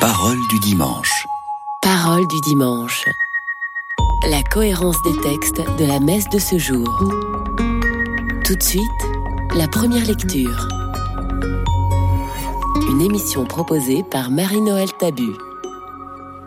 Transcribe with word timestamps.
Parole 0.00 0.38
du 0.50 0.58
dimanche. 0.60 1.26
Parole 1.80 2.26
du 2.26 2.40
dimanche. 2.42 3.08
La 4.28 4.42
cohérence 4.42 5.00
des 5.02 5.20
textes 5.20 5.62
de 5.78 5.84
la 5.84 6.00
messe 6.00 6.28
de 6.28 6.38
ce 6.38 6.58
jour. 6.58 6.86
Tout 8.44 8.54
de 8.54 8.62
suite, 8.62 8.82
la 9.54 9.66
première 9.68 10.04
lecture. 10.04 10.68
Une 12.90 13.00
émission 13.00 13.44
proposée 13.44 14.02
par 14.02 14.30
Marie-Noël 14.30 14.92
Tabu. 14.98 15.32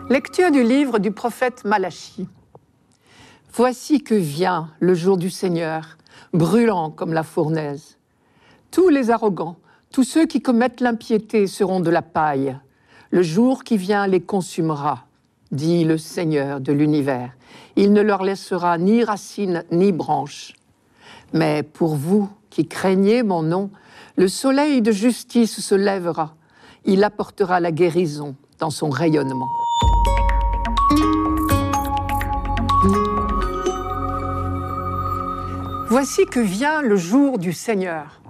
Lecture 0.08 0.50
du 0.50 0.62
livre 0.62 0.98
du 0.98 1.10
prophète 1.10 1.64
Malachie. 1.64 2.28
Voici 3.52 4.02
que 4.02 4.14
vient 4.14 4.70
le 4.78 4.94
jour 4.94 5.16
du 5.16 5.30
Seigneur, 5.30 5.96
brûlant 6.32 6.90
comme 6.90 7.12
la 7.12 7.24
fournaise. 7.24 7.98
Tous 8.70 8.88
les 8.88 9.10
arrogants, 9.10 9.56
tous 9.90 10.04
ceux 10.04 10.26
qui 10.26 10.40
commettent 10.40 10.80
l'impiété 10.80 11.46
seront 11.48 11.80
de 11.80 11.90
la 11.90 12.02
paille. 12.02 12.56
Le 13.12 13.22
jour 13.22 13.64
qui 13.64 13.76
vient 13.76 14.06
les 14.06 14.20
consumera, 14.20 15.06
dit 15.50 15.84
le 15.84 15.98
Seigneur 15.98 16.60
de 16.60 16.72
l'univers. 16.72 17.32
Il 17.74 17.92
ne 17.92 18.02
leur 18.02 18.22
laissera 18.22 18.78
ni 18.78 19.02
racines 19.02 19.64
ni 19.72 19.90
branches. 19.90 20.54
Mais 21.32 21.64
pour 21.64 21.96
vous 21.96 22.30
qui 22.50 22.68
craignez 22.68 23.24
mon 23.24 23.42
nom, 23.42 23.70
le 24.14 24.28
soleil 24.28 24.80
de 24.80 24.92
justice 24.92 25.60
se 25.60 25.74
lèvera. 25.74 26.36
Il 26.84 27.02
apportera 27.02 27.58
la 27.58 27.72
guérison 27.72 28.36
dans 28.60 28.70
son 28.70 28.90
rayonnement. 28.90 29.48
Voici 35.88 36.26
que 36.26 36.38
vient 36.38 36.80
le 36.80 36.94
jour 36.94 37.38
du 37.38 37.52
Seigneur. 37.52 38.20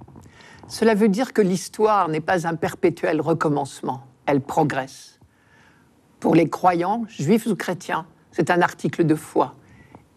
Cela 0.68 0.94
veut 0.94 1.08
dire 1.08 1.34
que 1.34 1.42
l'histoire 1.42 2.08
n'est 2.08 2.20
pas 2.20 2.46
un 2.46 2.54
perpétuel 2.54 3.20
recommencement, 3.20 4.04
elle 4.30 4.40
progresse. 4.40 5.18
Pour 6.20 6.34
les 6.34 6.48
croyants, 6.48 7.04
juifs 7.08 7.46
ou 7.46 7.56
chrétiens, 7.56 8.06
c'est 8.30 8.50
un 8.50 8.62
article 8.62 9.04
de 9.04 9.14
foi. 9.14 9.54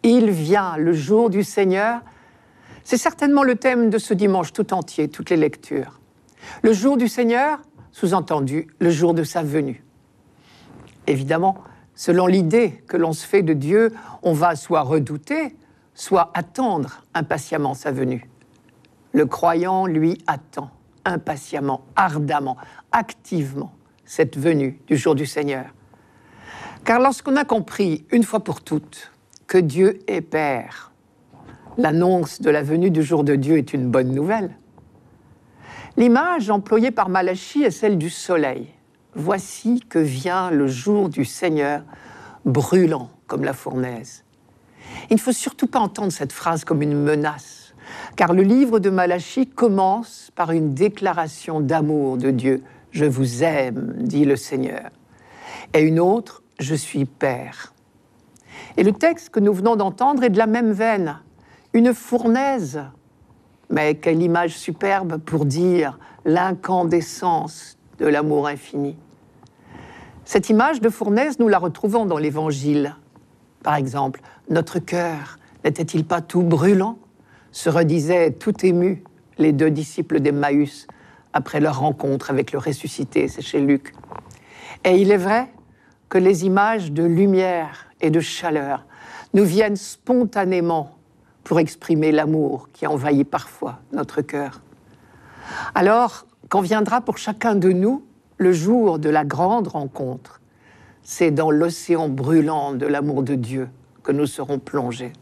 Il 0.04 0.30
vient 0.30 0.78
le 0.78 0.94
jour 0.94 1.30
du 1.30 1.44
Seigneur. 1.44 2.02
C'est 2.84 2.98
certainement 2.98 3.44
le 3.44 3.56
thème 3.56 3.90
de 3.90 3.98
ce 3.98 4.14
dimanche 4.14 4.54
tout 4.54 4.74
entier, 4.74 5.10
toutes 5.10 5.30
les 5.30 5.38
lectures. 5.38 6.00
Le 6.62 6.74
jour 6.74 6.98
du 6.98 7.08
Seigneur, 7.08 7.60
sous-entendu, 7.92 8.68
le 8.80 8.92
jour 8.92 9.14
de 9.14 9.24
sa 9.24 9.42
venue. 9.42 9.84
Évidemment, 11.08 11.58
selon 11.96 12.28
l'idée 12.28 12.84
que 12.88 12.98
l'on 12.98 13.14
se 13.14 13.26
fait 13.26 13.42
de 13.42 13.54
Dieu, 13.54 13.94
on 14.22 14.34
va 14.34 14.56
soit 14.56 14.82
redouter, 14.82 15.56
soit 15.96 16.32
attendre 16.34 17.04
impatiemment 17.14 17.74
sa 17.74 17.92
venue. 17.92 18.30
Le 19.14 19.26
croyant, 19.26 19.86
lui, 19.86 20.18
attend 20.28 20.70
impatiemment, 21.06 21.82
ardemment, 21.96 22.58
activement 22.92 23.74
cette 24.14 24.38
venue 24.38 24.80
du 24.86 24.96
jour 24.96 25.16
du 25.16 25.26
Seigneur. 25.26 25.66
Car 26.86 27.00
lorsqu'on 27.00 27.36
a 27.36 27.46
compris 27.46 28.06
une 28.12 28.22
fois 28.22 28.44
pour 28.44 28.62
toutes 28.62 29.12
que 29.48 29.58
Dieu 29.58 30.02
est 30.06 30.22
Père, 30.22 30.92
l'annonce 31.80 32.40
de 32.40 32.52
la 32.52 32.62
venue 32.62 32.92
du 32.92 33.02
jour 33.02 33.24
de 33.24 33.34
Dieu 33.34 33.58
est 33.58 33.74
une 33.74 33.90
bonne 33.90 34.14
nouvelle. 34.14 34.56
L'image 35.98 36.52
employée 36.52 36.92
par 36.92 37.10
Malachie 37.10 37.64
est 37.64 37.72
celle 37.72 37.98
du 37.98 38.12
soleil. 38.12 38.68
Voici 39.16 39.80
que 39.90 39.98
vient 39.98 40.52
le 40.52 40.68
jour 40.68 41.10
du 41.10 41.26
Seigneur, 41.26 41.82
brûlant 42.46 43.10
comme 43.26 43.44
la 43.44 43.54
fournaise. 43.54 44.24
Il 45.10 45.16
ne 45.16 45.22
faut 45.22 45.32
surtout 45.32 45.68
pas 45.68 45.80
entendre 45.80 46.12
cette 46.12 46.34
phrase 46.34 46.66
comme 46.66 46.84
une 46.84 47.02
menace, 47.02 47.74
car 48.16 48.34
le 48.34 48.44
livre 48.44 48.78
de 48.78 48.92
Malachie 48.92 49.48
commence 49.48 50.30
par 50.36 50.52
une 50.52 50.76
déclaration 50.76 51.62
d'amour 51.62 52.18
de 52.18 52.30
Dieu. 52.30 52.64
Je 52.94 53.06
vous 53.06 53.44
aime, 53.44 53.96
dit 53.98 54.24
le 54.24 54.36
Seigneur. 54.36 54.92
Et 55.74 55.82
une 55.82 56.00
autre, 56.00 56.44
je 56.60 56.76
suis 56.76 57.06
Père. 57.06 57.74
Et 58.78 58.84
le 58.84 58.92
texte 58.92 59.30
que 59.30 59.40
nous 59.40 59.52
venons 59.52 59.76
d'entendre 59.76 60.24
est 60.24 60.30
de 60.30 60.38
la 60.38 60.46
même 60.46 60.72
veine, 60.72 61.20
une 61.74 61.96
fournaise. 61.96 62.84
Mais 63.72 63.96
quelle 63.96 64.22
image 64.22 64.56
superbe 64.56 65.18
pour 65.18 65.46
dire 65.46 65.98
l'incandescence 66.24 67.80
de 67.98 68.06
l'amour 68.06 68.48
infini. 68.48 68.96
Cette 70.24 70.52
image 70.52 70.80
de 70.80 70.90
fournaise, 70.90 71.40
nous 71.40 71.48
la 71.48 71.58
retrouvons 71.58 72.06
dans 72.06 72.20
l'Évangile. 72.20 72.96
Par 73.64 73.74
exemple, 73.74 74.22
notre 74.52 74.78
cœur 74.78 75.40
n'était-il 75.66 76.06
pas 76.06 76.22
tout 76.22 76.44
brûlant? 76.44 77.00
se 77.52 77.70
redisaient 77.70 78.32
tout 78.32 78.66
émus 78.66 79.04
les 79.38 79.52
deux 79.52 79.70
disciples 79.70 80.20
d'Emmaüs 80.20 80.88
après 81.34 81.60
leur 81.60 81.80
rencontre 81.80 82.30
avec 82.30 82.52
le 82.52 82.60
ressuscité, 82.60 83.28
c'est 83.28 83.42
chez 83.42 83.60
Luc. 83.60 83.94
Et 84.86 85.02
il 85.02 85.12
est 85.12 85.18
vrai 85.18 85.50
que 86.10 86.18
les 86.18 86.46
images 86.46 86.92
de 86.92 87.04
lumière 87.04 87.88
et 88.02 88.12
de 88.12 88.20
chaleur 88.20 88.86
nous 89.34 89.44
viennent 89.44 89.76
spontanément 89.76 90.98
pour 91.44 91.60
exprimer 91.60 92.12
l'amour 92.12 92.70
qui 92.72 92.88
envahit 92.88 93.30
parfois 93.30 93.80
notre 93.92 94.22
cœur. 94.22 94.62
Alors, 95.76 96.26
quand 96.50 96.62
viendra 96.62 97.02
pour 97.02 97.18
chacun 97.18 97.56
de 97.56 97.72
nous 97.72 98.06
le 98.38 98.54
jour 98.54 99.00
de 99.00 99.10
la 99.10 99.26
grande 99.26 99.68
rencontre, 99.68 100.40
c'est 101.02 101.32
dans 101.32 101.52
l'océan 101.52 102.10
brûlant 102.10 102.74
de 102.74 102.86
l'amour 102.86 103.24
de 103.24 103.36
Dieu 103.36 103.70
que 104.04 104.12
nous 104.12 104.28
serons 104.28 104.60
plongés. 104.60 105.14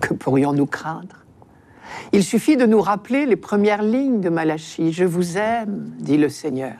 Que 0.00 0.12
pourrions-nous 0.14 0.66
craindre? 0.66 1.25
Il 2.12 2.24
suffit 2.24 2.56
de 2.56 2.66
nous 2.66 2.80
rappeler 2.80 3.26
les 3.26 3.36
premières 3.36 3.82
lignes 3.82 4.20
de 4.20 4.28
Malachie. 4.28 4.92
Je 4.92 5.04
vous 5.04 5.36
aime, 5.36 5.92
dit 5.98 6.16
le 6.18 6.28
Seigneur. 6.28 6.74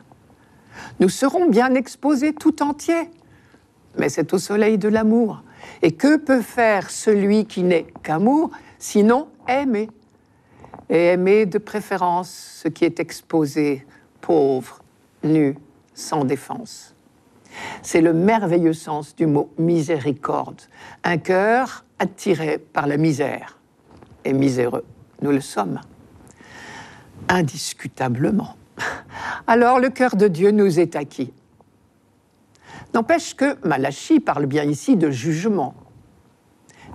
Nous 1.00 1.08
serons 1.08 1.48
bien 1.48 1.74
exposés 1.74 2.32
tout 2.32 2.62
entiers, 2.62 3.10
mais 3.98 4.08
c'est 4.08 4.32
au 4.32 4.38
soleil 4.38 4.78
de 4.78 4.88
l'amour. 4.88 5.42
Et 5.82 5.92
que 5.92 6.16
peut 6.16 6.42
faire 6.42 6.90
celui 6.90 7.46
qui 7.46 7.62
n'est 7.62 7.86
qu'amour, 8.02 8.50
sinon 8.78 9.28
aimer 9.48 9.88
Et 10.90 11.06
aimer 11.08 11.46
de 11.46 11.58
préférence 11.58 12.60
ce 12.62 12.68
qui 12.68 12.84
est 12.84 13.00
exposé, 13.00 13.86
pauvre, 14.20 14.82
nu, 15.24 15.56
sans 15.94 16.24
défense. 16.24 16.94
C'est 17.82 18.02
le 18.02 18.12
merveilleux 18.12 18.74
sens 18.74 19.16
du 19.16 19.26
mot 19.26 19.50
miséricorde, 19.58 20.60
un 21.04 21.16
cœur 21.16 21.84
attiré 21.98 22.58
par 22.58 22.86
la 22.86 22.98
misère. 22.98 23.58
Et 24.24 24.32
miséreux, 24.32 24.84
nous 25.22 25.30
le 25.30 25.40
sommes. 25.40 25.80
Indiscutablement. 27.28 28.56
Alors 29.46 29.80
le 29.80 29.90
cœur 29.90 30.16
de 30.16 30.28
Dieu 30.28 30.50
nous 30.50 30.78
est 30.78 30.96
acquis. 30.96 31.32
N'empêche 32.94 33.34
que 33.34 33.56
Malachie 33.66 34.20
parle 34.20 34.46
bien 34.46 34.64
ici 34.64 34.96
de 34.96 35.10
jugement. 35.10 35.74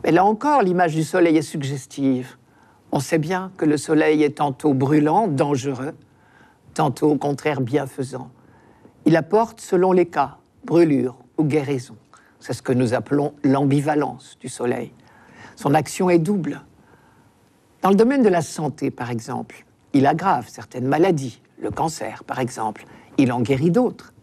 Mais 0.03 0.11
là 0.11 0.25
encore, 0.25 0.63
l'image 0.63 0.95
du 0.95 1.03
soleil 1.03 1.37
est 1.37 1.41
suggestive. 1.41 2.37
On 2.91 2.99
sait 2.99 3.19
bien 3.19 3.51
que 3.57 3.65
le 3.65 3.77
soleil 3.77 4.23
est 4.23 4.37
tantôt 4.37 4.73
brûlant, 4.73 5.27
dangereux, 5.27 5.93
tantôt 6.73 7.11
au 7.11 7.17
contraire 7.17 7.61
bienfaisant. 7.61 8.31
Il 9.05 9.15
apporte, 9.15 9.61
selon 9.61 9.91
les 9.91 10.07
cas, 10.07 10.37
brûlure 10.65 11.17
ou 11.37 11.43
guérison. 11.43 11.95
C'est 12.39 12.53
ce 12.53 12.61
que 12.61 12.73
nous 12.73 12.93
appelons 12.93 13.33
l'ambivalence 13.43 14.37
du 14.39 14.49
soleil. 14.49 14.91
Son 15.55 15.73
action 15.73 16.09
est 16.09 16.19
double. 16.19 16.61
Dans 17.81 17.89
le 17.89 17.95
domaine 17.95 18.21
de 18.21 18.29
la 18.29 18.43
santé, 18.43 18.91
par 18.91 19.09
exemple, 19.09 19.65
il 19.93 20.05
aggrave 20.05 20.47
certaines 20.47 20.85
maladies, 20.85 21.41
le 21.59 21.71
cancer 21.71 22.23
par 22.23 22.39
exemple, 22.39 22.85
il 23.17 23.31
en 23.31 23.41
guérit 23.41 23.71
d'autres. 23.71 24.13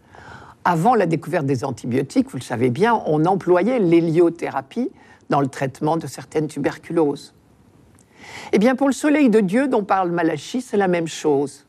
Avant 0.65 0.95
la 0.95 1.07
découverte 1.07 1.45
des 1.45 1.65
antibiotiques, 1.65 2.31
vous 2.31 2.37
le 2.37 2.43
savez 2.43 2.71
bien, 2.71 3.03
on 3.07 3.25
employait 3.25 3.81
l'héliothérapie 3.81 4.91
dans 5.29 5.41
le 5.41 5.49
traitement 5.49 5.97
de 5.97 6.07
certaines 6.07 6.47
tuberculoses. 6.47 7.35
Eh 8.53 8.59
bien, 8.59 8.77
pour 8.77 8.87
le 8.87 8.93
soleil 8.93 9.29
de 9.29 9.41
Dieu 9.41 9.67
dont 9.67 9.83
parle 9.83 10.13
Malachie, 10.13 10.61
c'est 10.61 10.77
la 10.77 10.89
même 10.89 11.09
chose. 11.09 11.67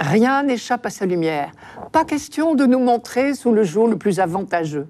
Rien 0.00 0.42
n'échappe 0.42 0.86
à 0.86 0.90
sa 0.90 1.06
lumière. 1.06 1.52
Pas 1.92 2.04
question 2.04 2.54
de 2.54 2.66
nous 2.66 2.80
montrer 2.80 3.34
sous 3.34 3.52
le 3.52 3.62
jour 3.62 3.86
le 3.86 3.96
plus 3.96 4.18
avantageux. 4.18 4.88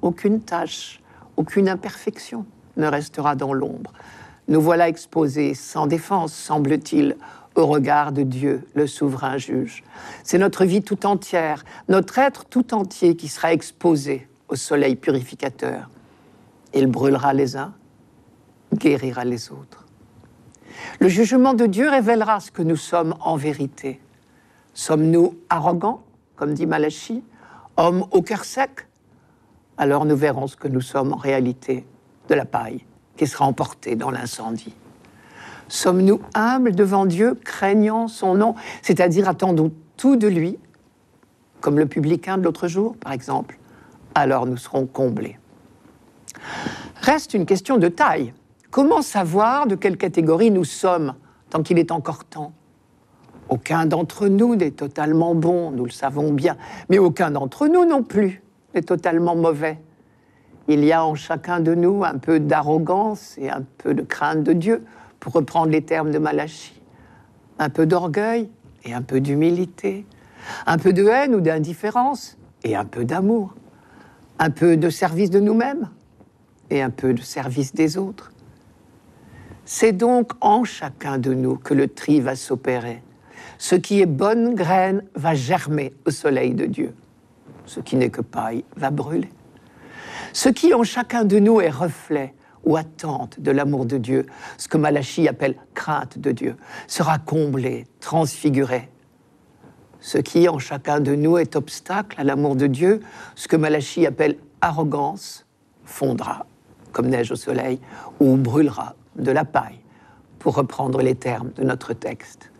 Aucune 0.00 0.40
tâche, 0.40 1.02
aucune 1.36 1.68
imperfection 1.68 2.46
ne 2.76 2.86
restera 2.86 3.34
dans 3.34 3.52
l'ombre. 3.52 3.92
Nous 4.48 4.62
voilà 4.62 4.88
exposés 4.88 5.52
sans 5.52 5.86
défense, 5.86 6.32
semble-t-il, 6.32 7.16
au 7.54 7.66
regard 7.66 8.12
de 8.12 8.22
Dieu, 8.22 8.66
le 8.74 8.86
souverain 8.86 9.36
juge. 9.36 9.84
C'est 10.24 10.38
notre 10.38 10.64
vie 10.64 10.82
tout 10.82 11.04
entière, 11.04 11.64
notre 11.88 12.18
être 12.18 12.46
tout 12.46 12.72
entier 12.72 13.14
qui 13.14 13.28
sera 13.28 13.52
exposé 13.52 14.26
au 14.48 14.56
soleil 14.56 14.96
purificateur. 14.96 15.90
Il 16.72 16.86
brûlera 16.86 17.34
les 17.34 17.56
uns, 17.56 17.74
guérira 18.74 19.24
les 19.24 19.50
autres. 19.50 19.84
Le 20.98 21.08
jugement 21.08 21.52
de 21.52 21.66
Dieu 21.66 21.90
révélera 21.90 22.40
ce 22.40 22.50
que 22.50 22.62
nous 22.62 22.76
sommes 22.76 23.14
en 23.20 23.36
vérité. 23.36 24.00
Sommes-nous 24.72 25.36
arrogants, 25.50 26.02
comme 26.36 26.54
dit 26.54 26.66
Malachie, 26.66 27.22
hommes 27.76 28.06
au 28.12 28.22
cœur 28.22 28.44
sec? 28.44 28.86
Alors 29.76 30.06
nous 30.06 30.16
verrons 30.16 30.46
ce 30.46 30.56
que 30.56 30.68
nous 30.68 30.80
sommes 30.80 31.12
en 31.12 31.16
réalité, 31.16 31.84
de 32.28 32.34
la 32.34 32.44
paille 32.44 32.84
qui 33.18 33.26
sera 33.26 33.44
emportée 33.44 33.96
dans 33.96 34.10
l'incendie. 34.10 34.74
Sommes-nous 35.68 36.20
humbles 36.34 36.74
devant 36.74 37.04
Dieu, 37.04 37.38
craignant 37.44 38.08
son 38.08 38.34
nom, 38.34 38.54
c'est-à-dire 38.80 39.28
attendons 39.28 39.70
tout 39.98 40.16
de 40.16 40.26
lui 40.26 40.58
comme 41.60 41.78
le 41.78 41.86
publicain 41.86 42.38
de 42.38 42.44
l'autre 42.44 42.68
jour, 42.68 42.96
par 42.96 43.12
exemple, 43.12 43.58
alors 44.14 44.46
nous 44.46 44.56
serons 44.56 44.86
comblés. 44.86 45.38
Reste 47.00 47.34
une 47.34 47.46
question 47.46 47.78
de 47.78 47.88
taille. 47.88 48.32
Comment 48.70 49.02
savoir 49.02 49.66
de 49.66 49.74
quelle 49.74 49.96
catégorie 49.96 50.50
nous 50.50 50.64
sommes 50.64 51.14
tant 51.50 51.62
qu'il 51.62 51.78
est 51.78 51.90
encore 51.90 52.24
temps? 52.24 52.52
Aucun 53.48 53.86
d'entre 53.86 54.28
nous 54.28 54.56
n'est 54.56 54.72
totalement 54.72 55.34
bon, 55.34 55.70
nous 55.70 55.84
le 55.84 55.90
savons 55.90 56.32
bien, 56.32 56.56
mais 56.88 56.98
aucun 56.98 57.30
d'entre 57.30 57.66
nous 57.66 57.84
non 57.86 58.02
plus 58.02 58.42
n'est 58.74 58.82
totalement 58.82 59.34
mauvais. 59.34 59.78
Il 60.70 60.84
y 60.84 60.92
a 60.92 61.02
en 61.02 61.14
chacun 61.14 61.60
de 61.60 61.74
nous 61.74 62.04
un 62.04 62.18
peu 62.18 62.40
d'arrogance 62.40 63.36
et 63.38 63.48
un 63.48 63.64
peu 63.78 63.94
de 63.94 64.02
crainte 64.02 64.44
de 64.44 64.52
Dieu, 64.52 64.84
pour 65.18 65.32
reprendre 65.32 65.72
les 65.72 65.82
termes 65.82 66.10
de 66.10 66.18
Malachie. 66.18 66.80
Un 67.58 67.70
peu 67.70 67.86
d'orgueil 67.86 68.50
et 68.84 68.92
un 68.92 69.00
peu 69.00 69.20
d'humilité. 69.20 70.04
Un 70.66 70.76
peu 70.76 70.92
de 70.92 71.06
haine 71.06 71.34
ou 71.34 71.40
d'indifférence 71.40 72.36
et 72.64 72.76
un 72.76 72.84
peu 72.84 73.06
d'amour. 73.06 73.54
Un 74.38 74.50
peu 74.50 74.76
de 74.76 74.90
service 74.90 75.30
de 75.30 75.40
nous-mêmes 75.40 75.88
et 76.68 76.82
un 76.82 76.90
peu 76.90 77.14
de 77.14 77.22
service 77.22 77.74
des 77.74 77.96
autres. 77.96 78.30
C'est 79.64 79.92
donc 79.92 80.32
en 80.42 80.64
chacun 80.64 81.18
de 81.18 81.32
nous 81.32 81.56
que 81.56 81.72
le 81.72 81.88
tri 81.88 82.20
va 82.20 82.36
s'opérer. 82.36 83.02
Ce 83.56 83.74
qui 83.74 84.00
est 84.00 84.06
bonne 84.06 84.54
graine 84.54 85.02
va 85.14 85.34
germer 85.34 85.94
au 86.06 86.10
soleil 86.10 86.52
de 86.52 86.66
Dieu. 86.66 86.94
Ce 87.64 87.80
qui 87.80 87.96
n'est 87.96 88.10
que 88.10 88.20
paille 88.20 88.64
va 88.76 88.90
brûler. 88.90 89.30
Ce 90.32 90.48
qui 90.48 90.74
en 90.74 90.82
chacun 90.82 91.24
de 91.24 91.38
nous 91.38 91.60
est 91.60 91.70
reflet 91.70 92.34
ou 92.64 92.76
attente 92.76 93.40
de 93.40 93.50
l'amour 93.50 93.86
de 93.86 93.98
Dieu, 93.98 94.26
ce 94.56 94.68
que 94.68 94.76
Malachie 94.76 95.28
appelle 95.28 95.56
crainte 95.74 96.18
de 96.18 96.32
Dieu, 96.32 96.56
sera 96.86 97.18
comblé, 97.18 97.86
transfiguré. 98.00 98.88
Ce 100.00 100.18
qui 100.18 100.48
en 100.48 100.58
chacun 100.58 101.00
de 101.00 101.14
nous 101.14 101.38
est 101.38 101.56
obstacle 101.56 102.20
à 102.20 102.24
l'amour 102.24 102.56
de 102.56 102.66
Dieu, 102.66 103.00
ce 103.34 103.48
que 103.48 103.56
Malachie 103.56 104.06
appelle 104.06 104.36
arrogance, 104.60 105.46
fondra 105.84 106.46
comme 106.92 107.08
neige 107.08 107.30
au 107.30 107.36
soleil 107.36 107.80
ou 108.20 108.36
brûlera 108.36 108.94
de 109.16 109.30
la 109.30 109.44
paille, 109.44 109.80
pour 110.38 110.54
reprendre 110.54 111.02
les 111.02 111.14
termes 111.14 111.50
de 111.56 111.64
notre 111.64 111.92
texte. 111.92 112.50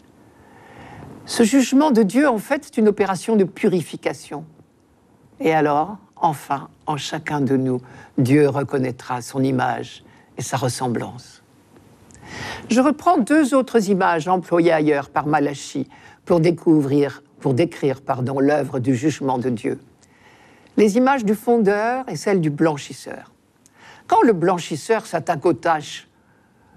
Ce 1.27 1.43
jugement 1.43 1.91
de 1.91 2.03
Dieu, 2.03 2.29
en 2.29 2.39
fait, 2.39 2.65
c'est 2.65 2.79
une 2.79 2.89
opération 2.89 3.37
de 3.37 3.45
purification. 3.45 4.45
Et 5.41 5.53
alors, 5.53 5.99
enfin, 6.21 6.69
en 6.87 6.97
chacun 6.97 7.41
de 7.41 7.57
nous, 7.57 7.81
Dieu 8.17 8.49
reconnaîtra 8.49 9.21
son 9.23 9.43
image 9.43 10.05
et 10.37 10.43
sa 10.43 10.57
ressemblance. 10.57 11.43
Je 12.69 12.81
reprends 12.81 13.19
deux 13.19 13.55
autres 13.55 13.89
images 13.89 14.29
employées 14.29 14.73
ailleurs 14.73 15.11
par 15.11 15.27
Malachie 15.27 15.89
pour 16.25 16.41
découvrir, 16.41 17.23
pour 17.41 17.55
décrire, 17.55 18.03
pardon, 18.03 18.39
l'œuvre 18.41 18.79
du 18.79 18.95
jugement 18.95 19.39
de 19.39 19.49
Dieu. 19.49 19.81
Les 20.77 20.97
images 20.97 21.25
du 21.25 21.35
fondeur 21.35 22.05
et 22.09 22.17
celles 22.17 22.41
du 22.41 22.51
blanchisseur. 22.51 23.33
Quand 24.07 24.23
le 24.23 24.33
blanchisseur 24.33 25.07
s'attaque 25.07 25.45
aux 25.45 25.55
tâches, 25.55 26.09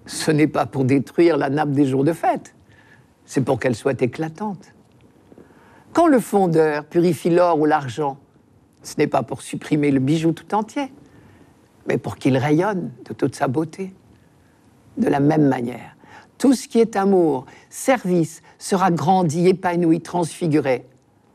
ce 0.05 0.31
n'est 0.31 0.47
pas 0.47 0.65
pour 0.65 0.85
détruire 0.85 1.37
la 1.37 1.49
nappe 1.49 1.71
des 1.71 1.85
jours 1.85 2.03
de 2.03 2.13
fête, 2.13 2.55
c'est 3.25 3.41
pour 3.41 3.59
qu'elle 3.59 3.75
soit 3.75 4.01
éclatante. 4.01 4.73
Quand 5.93 6.07
le 6.07 6.19
fondeur 6.19 6.85
purifie 6.85 7.29
l'or 7.29 7.59
ou 7.59 7.65
l'argent, 7.65 8.17
ce 8.83 8.95
n'est 8.97 9.07
pas 9.07 9.23
pour 9.23 9.41
supprimer 9.41 9.91
le 9.91 9.99
bijou 9.99 10.31
tout 10.31 10.53
entier, 10.55 10.91
mais 11.87 11.97
pour 11.97 12.17
qu'il 12.17 12.37
rayonne 12.37 12.91
de 13.07 13.13
toute 13.13 13.35
sa 13.35 13.47
beauté. 13.47 13.93
De 14.97 15.07
la 15.07 15.19
même 15.19 15.47
manière, 15.47 15.95
tout 16.37 16.53
ce 16.53 16.67
qui 16.67 16.79
est 16.79 16.95
amour, 16.95 17.45
service, 17.69 18.41
sera 18.57 18.91
grandi, 18.91 19.47
épanoui, 19.47 20.01
transfiguré. 20.01 20.85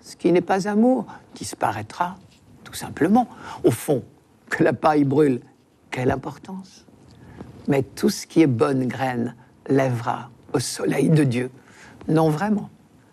Ce 0.01 0.17
qui 0.17 0.31
n'est 0.31 0.41
pas 0.41 0.69
amour 0.69 1.07
disparaîtra, 1.35 2.17
tout 2.65 2.75
simplement. 2.75 3.29
Au 3.65 3.71
fond, 3.71 4.03
que 4.51 4.63
la 4.63 4.73
paille 4.73 5.05
brûle, 5.05 5.41
quelle 5.91 6.11
importance. 6.11 6.87
Mais 7.69 7.83
tout 7.83 8.11
ce 8.11 8.27
qui 8.27 8.43
est 8.43 8.47
bonne 8.47 8.87
graine 8.87 9.35
lèvera 9.69 10.31
au 10.53 10.59
soleil 10.59 11.09
de 11.09 11.25
Dieu. 11.25 11.51
Non, 12.09 12.29
vraiment. 12.29 12.71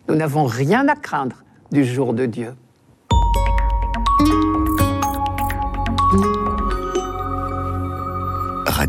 Nous 0.07 0.15
n'avons 0.15 0.45
rien 0.45 0.87
à 0.87 0.95
craindre 0.95 1.43
du 1.71 1.85
jour 1.85 2.13
de 2.13 2.25
Dieu. 2.25 2.55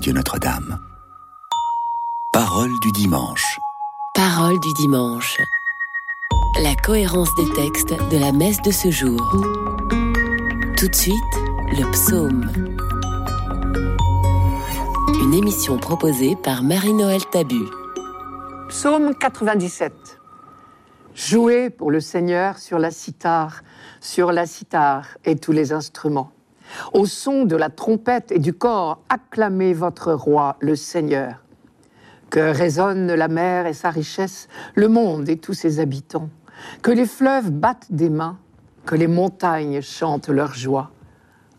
Radio 0.05 0.17
Notre-Dame. 0.17 0.79
Parole 2.31 2.69
du 2.83 2.93
dimanche. 2.93 3.59
Parole 4.13 4.61
du 4.61 4.71
dimanche. 4.75 5.39
La 6.61 6.75
cohérence 6.75 7.35
des 7.37 7.51
textes 7.55 7.95
de 8.11 8.19
la 8.19 8.31
messe 8.31 8.61
de 8.61 8.71
ce 8.71 8.91
jour. 8.91 9.19
Tout 10.77 10.89
de 10.89 10.95
suite, 10.95 11.15
le 11.71 11.91
psaume. 11.93 12.53
Une 15.23 15.33
émission 15.33 15.79
proposée 15.79 16.37
par 16.37 16.63
Marie-Noël 16.63 17.25
Tabu. 17.33 17.65
Psaume 18.69 19.15
97. 19.15 20.21
Jouez 21.15 21.71
pour 21.71 21.91
le 21.91 22.01
Seigneur 22.01 22.59
sur 22.59 22.79
la 22.79 22.91
cithare, 22.91 23.63
sur 24.03 24.33
la 24.33 24.45
cithare 24.45 25.07
et 25.25 25.37
tous 25.37 25.53
les 25.53 25.73
instruments. 25.73 26.34
Au 26.93 27.07
son 27.07 27.45
de 27.45 27.57
la 27.57 27.71
trompette 27.71 28.33
et 28.33 28.39
du 28.39 28.53
corps, 28.53 29.01
acclamez 29.09 29.75
votre 29.75 30.13
roi, 30.13 30.57
le 30.61 30.77
Seigneur. 30.77 31.43
Que 32.31 32.41
résonne 32.41 33.13
la 33.15 33.29
mer 33.29 33.67
et 33.67 33.75
sa 33.75 33.91
richesse, 33.91 34.49
le 34.75 34.89
monde 34.89 35.29
et 35.29 35.37
tous 35.37 35.55
ses 35.55 35.81
habitants. 35.81 36.31
Que 36.83 36.91
les 36.91 37.07
fleuves 37.07 37.51
battent 37.51 37.91
des 37.91 38.11
mains, 38.11 38.39
que 38.87 38.95
les 38.95 39.07
montagnes 39.07 39.81
chantent 39.81 40.29
leur 40.29 40.55
joie. 40.55 40.91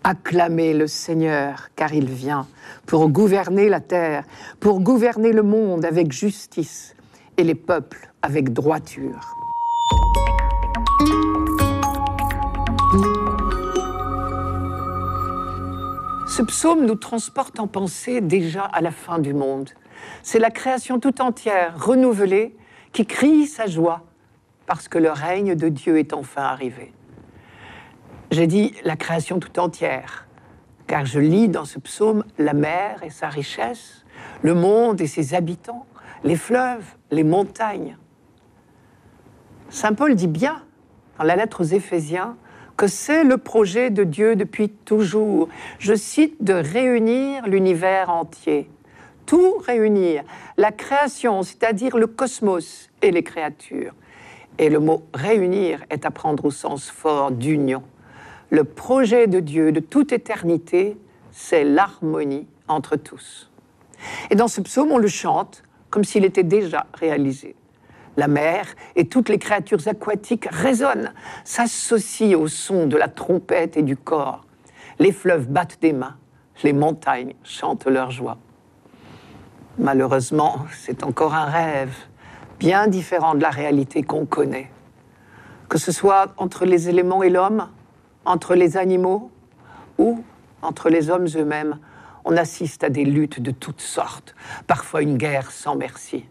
Acclamez 0.03 0.73
le 0.73 0.87
Seigneur, 0.87 1.69
car 1.75 1.93
il 1.93 2.09
vient 2.09 2.45
pour 2.85 3.09
gouverner 3.09 3.69
la 3.69 3.79
terre, 3.79 4.23
pour 4.59 4.79
gouverner 4.81 5.31
le 5.31 5.43
monde 5.43 5.85
avec 5.85 6.11
justice 6.11 6.95
et 7.37 7.43
les 7.43 7.55
peuples 7.55 8.11
avec 8.21 8.53
droiture. 8.53 9.34
Ce 16.35 16.41
psaume 16.41 16.85
nous 16.85 16.95
transporte 16.95 17.61
en 17.61 17.67
pensée 17.67 18.19
déjà 18.19 18.65
à 18.65 18.81
la 18.81 18.91
fin 18.91 19.19
du 19.19 19.33
monde. 19.33 19.69
C'est 20.21 20.37
la 20.37 20.51
création 20.51 20.99
tout 20.99 21.21
entière, 21.21 21.81
renouvelée, 21.81 22.57
qui 22.91 23.05
crie 23.05 23.47
sa 23.47 23.67
joie 23.67 24.01
parce 24.65 24.89
que 24.89 24.97
le 24.97 25.11
règne 25.11 25.55
de 25.55 25.69
Dieu 25.69 25.97
est 25.97 26.11
enfin 26.11 26.41
arrivé. 26.41 26.91
J'ai 28.31 28.47
dit 28.47 28.75
la 28.83 28.97
création 28.97 29.39
tout 29.39 29.57
entière, 29.61 30.27
car 30.87 31.05
je 31.05 31.21
lis 31.21 31.47
dans 31.47 31.63
ce 31.63 31.79
psaume 31.79 32.25
la 32.37 32.51
mer 32.51 33.01
et 33.01 33.11
sa 33.11 33.29
richesse, 33.29 34.05
le 34.41 34.55
monde 34.55 34.99
et 34.99 35.07
ses 35.07 35.35
habitants, 35.35 35.85
les 36.25 36.35
fleuves, 36.35 36.97
les 37.11 37.23
montagnes. 37.23 37.95
Saint 39.69 39.93
Paul 39.93 40.15
dit 40.15 40.27
bien 40.27 40.61
dans 41.17 41.23
la 41.23 41.37
lettre 41.37 41.61
aux 41.61 41.67
Éphésiens 41.73 42.35
que 42.77 42.87
c'est 42.87 43.23
le 43.23 43.37
projet 43.37 43.89
de 43.89 44.03
Dieu 44.03 44.35
depuis 44.35 44.69
toujours. 44.69 45.47
Je 45.79 45.93
cite 45.93 46.43
de 46.43 46.53
réunir 46.53 47.47
l'univers 47.47 48.09
entier. 48.09 48.69
Tout 49.25 49.57
réunir. 49.65 50.23
La 50.57 50.71
création, 50.71 51.41
c'est-à-dire 51.43 51.97
le 51.97 52.07
cosmos 52.07 52.89
et 53.01 53.11
les 53.11 53.23
créatures. 53.23 53.93
Et 54.57 54.69
le 54.69 54.79
mot 54.79 55.03
réunir 55.13 55.83
est 55.89 56.05
à 56.05 56.11
prendre 56.11 56.45
au 56.45 56.51
sens 56.51 56.89
fort 56.89 57.31
d'union. 57.31 57.83
Le 58.49 58.63
projet 58.63 59.27
de 59.27 59.39
Dieu 59.39 59.71
de 59.71 59.79
toute 59.79 60.11
éternité, 60.11 60.97
c'est 61.31 61.63
l'harmonie 61.63 62.47
entre 62.67 62.95
tous. 62.95 63.49
Et 64.29 64.35
dans 64.35 64.47
ce 64.47 64.61
psaume, 64.61 64.91
on 64.91 64.97
le 64.97 65.07
chante 65.07 65.63
comme 65.89 66.03
s'il 66.03 66.25
était 66.25 66.43
déjà 66.43 66.85
réalisé. 66.93 67.55
La 68.17 68.27
mer 68.27 68.67
et 68.95 69.07
toutes 69.07 69.29
les 69.29 69.37
créatures 69.37 69.87
aquatiques 69.87 70.47
résonnent, 70.49 71.13
s'associent 71.43 72.39
au 72.39 72.47
son 72.47 72.87
de 72.87 72.95
la 72.95 73.09
trompette 73.09 73.75
et 73.75 73.83
du 73.83 73.97
corps. 73.97 74.45
Les 74.99 75.11
fleuves 75.11 75.47
battent 75.47 75.79
des 75.81 75.91
mains, 75.91 76.15
les 76.63 76.71
montagnes 76.71 77.33
chantent 77.43 77.87
leur 77.87 78.11
joie. 78.11 78.37
Malheureusement, 79.77 80.65
c'est 80.71 81.03
encore 81.03 81.33
un 81.33 81.45
rêve, 81.45 81.93
bien 82.59 82.87
différent 82.87 83.35
de 83.35 83.41
la 83.41 83.49
réalité 83.49 84.03
qu'on 84.03 84.25
connaît. 84.25 84.71
Que 85.67 85.77
ce 85.77 85.91
soit 85.91 86.33
entre 86.37 86.63
les 86.65 86.87
éléments 86.87 87.23
et 87.23 87.29
l'homme, 87.29 87.67
entre 88.23 88.55
les 88.55 88.77
animaux 88.77 89.31
ou 89.97 90.23
entre 90.61 90.89
les 90.89 91.09
hommes 91.09 91.27
eux-mêmes, 91.35 91.79
on 92.23 92.37
assiste 92.37 92.83
à 92.85 92.89
des 92.89 93.03
luttes 93.03 93.41
de 93.41 93.51
toutes 93.51 93.81
sortes, 93.81 94.35
parfois 94.65 95.01
une 95.01 95.17
guerre 95.17 95.51
sans 95.51 95.75
merci. 95.75 96.25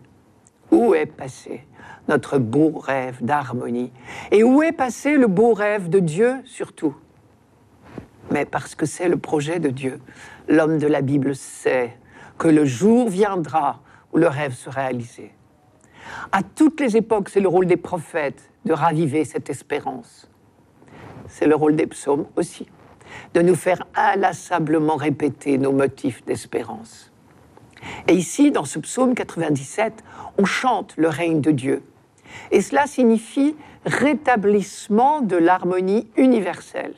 Où 0.71 0.95
est 0.95 1.07
passé 1.07 1.67
notre 2.09 2.39
beau 2.39 2.79
rêve 2.79 3.19
d'harmonie. 3.23 3.93
Et 4.31 4.43
où 4.43 4.63
est 4.63 4.73
passé 4.73 5.17
le 5.17 5.27
beau 5.27 5.55
rêve 5.55 5.89
de 5.89 5.99
Dieu 5.99 6.37
surtout? 6.45 6.95
Mais 8.31 8.45
parce 8.45 8.75
que 8.75 8.87
c'est 8.87 9.09
le 9.09 9.17
projet 9.17 9.59
de 9.59 9.69
Dieu, 9.69 10.01
l'homme 10.49 10.79
de 10.79 10.87
la 10.87 11.03
Bible 11.03 11.35
sait 11.35 11.97
que 12.39 12.49
le 12.49 12.65
jour 12.65 13.09
viendra 13.09 13.81
où 14.13 14.19
le 14.19 14.29
rêve 14.29 14.55
sera 14.55 14.83
réalisé. 14.83 15.33
À 16.33 16.43
toutes 16.43 16.81
les 16.81 16.97
époques, 16.97 17.29
c'est 17.29 17.41
le 17.41 17.49
rôle 17.49 17.67
des 17.67 17.77
prophètes 17.77 18.51
de 18.65 18.73
raviver 18.73 19.25
cette 19.25 19.51
espérance. 19.51 20.29
c'est 21.27 21.47
le 21.47 21.55
rôle 21.55 21.75
des 21.75 21.87
psaumes 21.87 22.27
aussi, 22.37 22.67
de 23.33 23.41
nous 23.41 23.55
faire 23.55 23.83
inlassablement 23.95 24.97
répéter 24.97 25.59
nos 25.59 25.73
motifs 25.73 26.25
d'espérance. 26.25 27.11
Et 28.09 28.15
ici, 28.15 28.51
dans 28.51 28.65
ce 28.65 28.79
psaume 28.79 29.15
97, 29.15 30.05
on 30.39 30.45
chante 30.45 30.95
le 30.97 31.09
règne 31.09 31.41
de 31.41 31.51
Dieu. 31.51 31.83
Et 32.51 32.61
cela 32.61 32.87
signifie 32.87 33.57
rétablissement 33.85 35.21
de 35.21 35.37
l'harmonie 35.37 36.09
universelle. 36.17 36.95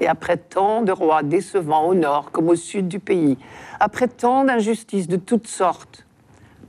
Et 0.00 0.06
après 0.06 0.36
tant 0.36 0.82
de 0.82 0.92
rois 0.92 1.22
décevants 1.22 1.86
au 1.86 1.94
nord 1.94 2.30
comme 2.30 2.48
au 2.48 2.56
sud 2.56 2.88
du 2.88 3.00
pays, 3.00 3.38
après 3.80 4.08
tant 4.08 4.44
d'injustices 4.44 5.08
de 5.08 5.16
toutes 5.16 5.46
sortes, 5.46 6.06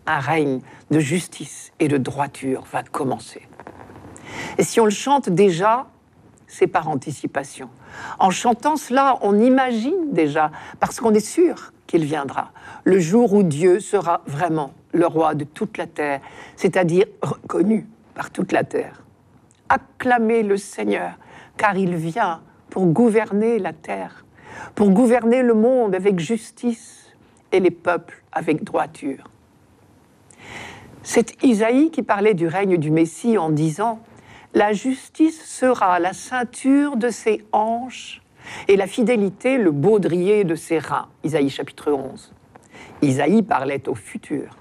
un 0.06 0.20
règne 0.20 0.62
de 0.90 1.00
justice 1.00 1.74
et 1.80 1.90
de 1.90 1.98
droiture 1.98 2.64
va 2.72 2.84
commencer. 2.84 3.42
Et 4.58 4.64
si 4.64 4.80
on 4.80 4.86
le 4.86 4.92
chante 4.92 5.30
déjà, 5.30 5.88
c'est 6.48 6.68
par 6.68 6.88
anticipation. 6.88 7.70
En 8.20 8.30
chantant 8.30 8.78
cela, 8.78 9.18
on 9.22 9.38
imagine 9.38 10.14
déjà, 10.14 10.52
parce 10.80 11.00
qu'on 11.00 11.14
est 11.14 11.20
sûr 11.20 11.74
qu'il 11.88 12.06
viendra, 12.06 12.52
le 12.84 13.00
jour 13.00 13.34
où 13.34 13.44
Dieu 13.44 13.80
sera 13.80 14.22
vraiment 14.28 14.74
le 14.94 15.08
roi 15.08 15.36
de 15.36 15.44
toute 15.44 15.78
la 15.78 15.88
terre, 15.88 16.22
c'est-à-dire 16.56 17.06
reconnu 17.22 17.88
par 18.14 18.30
toute 18.32 18.52
la 18.52 18.64
terre. 18.64 19.04
Acclamez 19.70 20.44
le 20.44 20.58
Seigneur, 20.58 21.14
car 21.56 21.78
il 21.78 21.96
vient 21.96 22.42
pour 22.70 22.86
gouverner 22.88 23.60
la 23.60 23.74
terre, 23.74 24.26
pour 24.76 24.90
gouverner 24.90 25.42
le 25.42 25.54
monde 25.54 25.96
avec 25.96 26.20
justice 26.20 27.16
et 27.52 27.60
les 27.60 27.72
peuples 27.72 28.24
avec 28.32 28.64
droiture. 28.64 29.30
C'est 31.04 31.42
Isaïe 31.44 31.90
qui 31.90 32.04
parlait 32.04 32.34
du 32.34 32.48
règne 32.48 32.78
du 32.78 32.92
Messie 32.92 33.38
en 33.38 33.50
disant 33.50 34.02
La 34.54 34.74
justice 34.74 35.42
sera 35.46 36.00
la 36.00 36.14
ceinture 36.14 36.98
de 36.98 37.10
ses 37.10 37.46
hanches 37.54 38.22
et 38.68 38.76
la 38.76 38.88
fidélité 38.88 39.58
le 39.58 39.72
baudrier 39.72 40.44
de 40.44 40.56
ses 40.56 40.80
reins. 40.80 41.08
Isaïe 41.24 41.50
chapitre 41.50 41.92
11. 41.92 42.34
Isaïe 43.02 43.44
parlait 43.44 43.88
au 43.88 43.96
futur, 43.96 44.58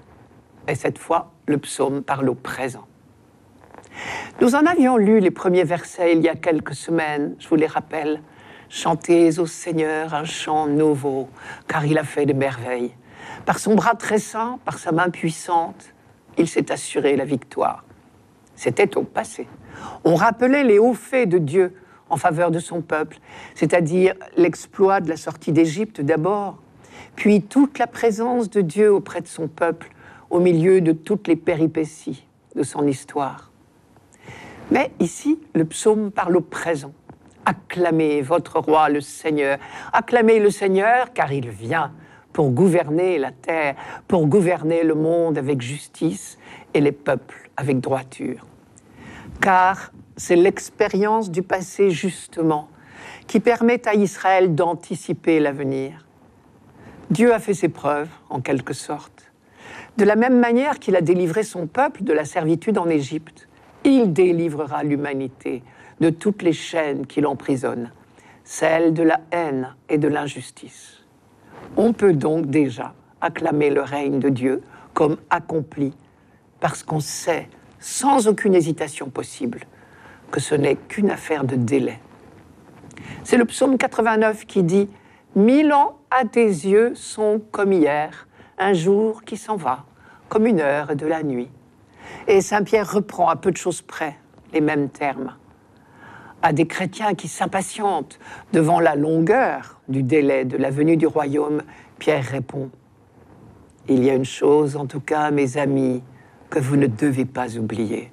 et 0.67 0.75
cette 0.75 0.97
fois, 0.97 1.31
le 1.47 1.57
psaume 1.57 2.03
parle 2.03 2.29
au 2.29 2.35
présent. 2.35 2.87
Nous 4.41 4.55
en 4.55 4.65
avions 4.65 4.97
lu 4.97 5.19
les 5.19 5.31
premiers 5.31 5.63
versets 5.63 6.13
il 6.13 6.21
y 6.21 6.29
a 6.29 6.35
quelques 6.35 6.75
semaines, 6.75 7.35
je 7.39 7.47
vous 7.47 7.55
les 7.55 7.67
rappelle. 7.67 8.21
Chantez 8.69 9.39
au 9.39 9.45
Seigneur 9.45 10.13
un 10.13 10.25
chant 10.25 10.67
nouveau, 10.67 11.29
car 11.67 11.85
il 11.85 11.97
a 11.97 12.03
fait 12.03 12.25
des 12.25 12.33
merveilles. 12.33 12.93
Par 13.45 13.59
son 13.59 13.75
bras 13.75 13.95
très 13.95 14.19
saint, 14.19 14.59
par 14.65 14.77
sa 14.77 14.91
main 14.91 15.09
puissante, 15.09 15.93
il 16.37 16.47
s'est 16.47 16.71
assuré 16.71 17.15
la 17.15 17.25
victoire. 17.25 17.83
C'était 18.55 18.97
au 18.97 19.03
passé. 19.03 19.47
On 20.03 20.15
rappelait 20.15 20.63
les 20.63 20.79
hauts 20.79 20.93
faits 20.93 21.29
de 21.29 21.37
Dieu 21.37 21.73
en 22.09 22.17
faveur 22.17 22.51
de 22.51 22.59
son 22.59 22.81
peuple, 22.81 23.19
c'est-à-dire 23.55 24.15
l'exploit 24.35 25.01
de 25.01 25.09
la 25.09 25.17
sortie 25.17 25.51
d'Égypte 25.51 26.01
d'abord, 26.01 26.57
puis 27.15 27.41
toute 27.41 27.79
la 27.79 27.87
présence 27.87 28.49
de 28.49 28.61
Dieu 28.61 28.91
auprès 28.91 29.21
de 29.21 29.27
son 29.27 29.47
peuple 29.47 29.89
au 30.29 30.39
milieu 30.39 30.81
de 30.81 30.91
toutes 30.91 31.27
les 31.27 31.35
péripéties 31.35 32.25
de 32.55 32.63
son 32.63 32.87
histoire. 32.87 33.51
Mais 34.71 34.91
ici, 34.99 35.39
le 35.53 35.65
psaume 35.65 36.11
parle 36.11 36.37
au 36.37 36.41
présent. 36.41 36.93
Acclamez 37.45 38.21
votre 38.21 38.59
roi, 38.59 38.89
le 38.89 38.99
Seigneur. 38.99 39.57
Acclamez 39.93 40.39
le 40.39 40.49
Seigneur, 40.49 41.13
car 41.13 41.31
il 41.31 41.49
vient 41.49 41.93
pour 42.33 42.51
gouverner 42.51 43.17
la 43.17 43.31
terre, 43.31 43.75
pour 44.07 44.27
gouverner 44.27 44.83
le 44.83 44.95
monde 44.95 45.37
avec 45.37 45.61
justice 45.61 46.37
et 46.73 46.81
les 46.81 46.91
peuples 46.91 47.49
avec 47.55 47.79
droiture. 47.79 48.45
Car 49.41 49.91
c'est 50.17 50.35
l'expérience 50.35 51.31
du 51.31 51.43
passé, 51.43 51.91
justement, 51.91 52.67
qui 53.27 53.39
permet 53.39 53.87
à 53.87 53.93
Israël 53.93 54.55
d'anticiper 54.55 55.39
l'avenir. 55.39 56.05
Dieu 57.11 57.33
a 57.33 57.39
fait 57.39 57.53
ses 57.53 57.69
preuves, 57.69 58.09
en 58.29 58.41
quelque 58.41 58.73
sorte. 58.73 59.31
De 59.97 60.03
la 60.03 60.15
même 60.15 60.39
manière 60.39 60.79
qu'il 60.79 60.95
a 60.95 61.01
délivré 61.01 61.43
son 61.43 61.67
peuple 61.67 62.03
de 62.03 62.13
la 62.13 62.25
servitude 62.25 62.77
en 62.77 62.89
Égypte, 62.89 63.47
il 63.83 64.11
délivrera 64.11 64.83
l'humanité 64.83 65.63
de 66.01 66.09
toutes 66.09 66.41
les 66.41 66.53
chaînes 66.53 67.07
qui 67.07 67.21
l'emprisonnent, 67.21 67.91
celles 68.43 68.93
de 68.93 69.03
la 69.03 69.21
haine 69.31 69.75
et 69.87 69.97
de 69.97 70.07
l'injustice. 70.07 71.03
On 71.75 71.93
peut 71.93 72.13
donc 72.13 72.47
déjà 72.47 72.93
acclamer 73.21 73.69
le 73.69 73.81
règne 73.81 74.19
de 74.19 74.29
Dieu 74.29 74.61
comme 74.93 75.17
accompli, 75.29 75.93
parce 76.59 76.83
qu'on 76.83 76.99
sait, 76.99 77.49
sans 77.79 78.27
aucune 78.27 78.55
hésitation 78.55 79.09
possible, 79.09 79.61
que 80.31 80.39
ce 80.39 80.55
n'est 80.55 80.75
qu'une 80.75 81.09
affaire 81.09 81.43
de 81.43 81.55
délai. 81.55 81.99
C'est 83.23 83.37
le 83.37 83.45
psaume 83.45 83.77
89 83.77 84.45
qui 84.45 84.63
dit 84.63 84.89
Mille 85.35 85.73
ans 85.73 85.97
à 86.09 86.25
tes 86.25 86.45
yeux 86.45 86.95
sont 86.95 87.41
comme 87.51 87.73
hier, 87.73 88.27
un 88.57 88.73
jour 88.73 89.23
qui 89.23 89.37
s'en 89.37 89.55
va, 89.55 89.85
comme 90.29 90.47
une 90.47 90.59
heure 90.59 90.95
de 90.95 91.05
la 91.05 91.23
nuit. 91.23 91.49
Et 92.27 92.41
Saint 92.41 92.63
Pierre 92.63 92.91
reprend 92.91 93.29
à 93.29 93.35
peu 93.35 93.51
de 93.51 93.57
choses 93.57 93.81
près 93.81 94.15
les 94.53 94.61
mêmes 94.61 94.89
termes. 94.89 95.35
À 96.41 96.53
des 96.53 96.67
chrétiens 96.67 97.13
qui 97.13 97.27
s'impatientent 97.27 98.19
devant 98.53 98.79
la 98.79 98.95
longueur 98.95 99.81
du 99.87 100.03
délai 100.03 100.45
de 100.45 100.57
la 100.57 100.69
venue 100.69 100.97
du 100.97 101.07
royaume, 101.07 101.63
Pierre 101.99 102.23
répond 102.23 102.69
Il 103.87 104.03
y 104.03 104.09
a 104.09 104.13
une 104.13 104.25
chose, 104.25 104.75
en 104.75 104.85
tout 104.85 104.99
cas, 104.99 105.31
mes 105.31 105.57
amis, 105.57 106.03
que 106.49 106.59
vous 106.59 106.77
ne 106.77 106.87
devez 106.87 107.25
pas 107.25 107.57
oublier. 107.57 108.11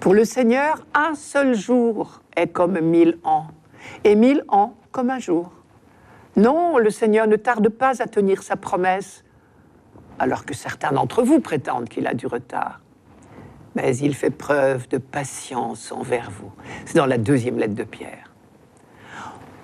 Pour 0.00 0.14
le 0.14 0.24
Seigneur, 0.24 0.84
un 0.94 1.14
seul 1.14 1.54
jour 1.54 2.20
est 2.36 2.48
comme 2.48 2.80
mille 2.80 3.18
ans, 3.24 3.46
et 4.04 4.14
mille 4.14 4.44
ans 4.48 4.74
comme 4.92 5.10
un 5.10 5.18
jour. 5.18 5.52
Non, 6.36 6.78
le 6.78 6.90
Seigneur 6.90 7.26
ne 7.26 7.36
tarde 7.36 7.68
pas 7.68 8.02
à 8.02 8.06
tenir 8.06 8.42
sa 8.42 8.56
promesse, 8.56 9.24
alors 10.18 10.44
que 10.44 10.54
certains 10.54 10.92
d'entre 10.92 11.22
vous 11.22 11.40
prétendent 11.40 11.88
qu'il 11.88 12.06
a 12.06 12.14
du 12.14 12.26
retard. 12.26 12.80
Mais 13.74 13.96
il 13.96 14.14
fait 14.14 14.30
preuve 14.30 14.88
de 14.88 14.98
patience 14.98 15.90
envers 15.90 16.30
vous. 16.30 16.52
C'est 16.86 16.96
dans 16.96 17.06
la 17.06 17.18
deuxième 17.18 17.58
lettre 17.58 17.74
de 17.74 17.84
Pierre. 17.84 18.30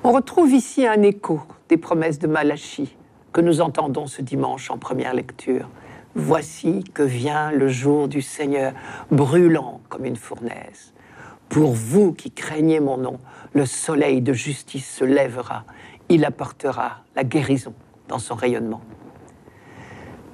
On 0.03 0.13
retrouve 0.13 0.53
ici 0.53 0.87
un 0.87 1.03
écho 1.03 1.41
des 1.69 1.77
promesses 1.77 2.19
de 2.19 2.27
Malachie 2.27 2.97
que 3.33 3.41
nous 3.41 3.61
entendons 3.61 4.07
ce 4.07 4.23
dimanche 4.23 4.71
en 4.71 4.79
première 4.79 5.15
lecture. 5.15 5.69
Voici 6.15 6.83
que 6.93 7.05
vient 7.05 7.53
le 7.53 7.69
jour 7.69 8.09
du 8.09 8.21
Seigneur, 8.21 8.73
brûlant 9.13 9.81
comme 9.89 10.05
une 10.05 10.17
fournaise. 10.17 10.93
Pour 11.49 11.73
vous 11.73 12.13
qui 12.13 12.33
craignez 12.33 12.81
mon 12.81 12.97
nom, 12.97 13.19
le 13.53 13.65
soleil 13.65 14.21
de 14.21 14.33
justice 14.33 14.89
se 14.89 15.05
lèvera, 15.05 15.65
il 16.09 16.25
apportera 16.25 17.05
la 17.15 17.23
guérison 17.23 17.75
dans 18.09 18.19
son 18.19 18.35
rayonnement. 18.35 18.81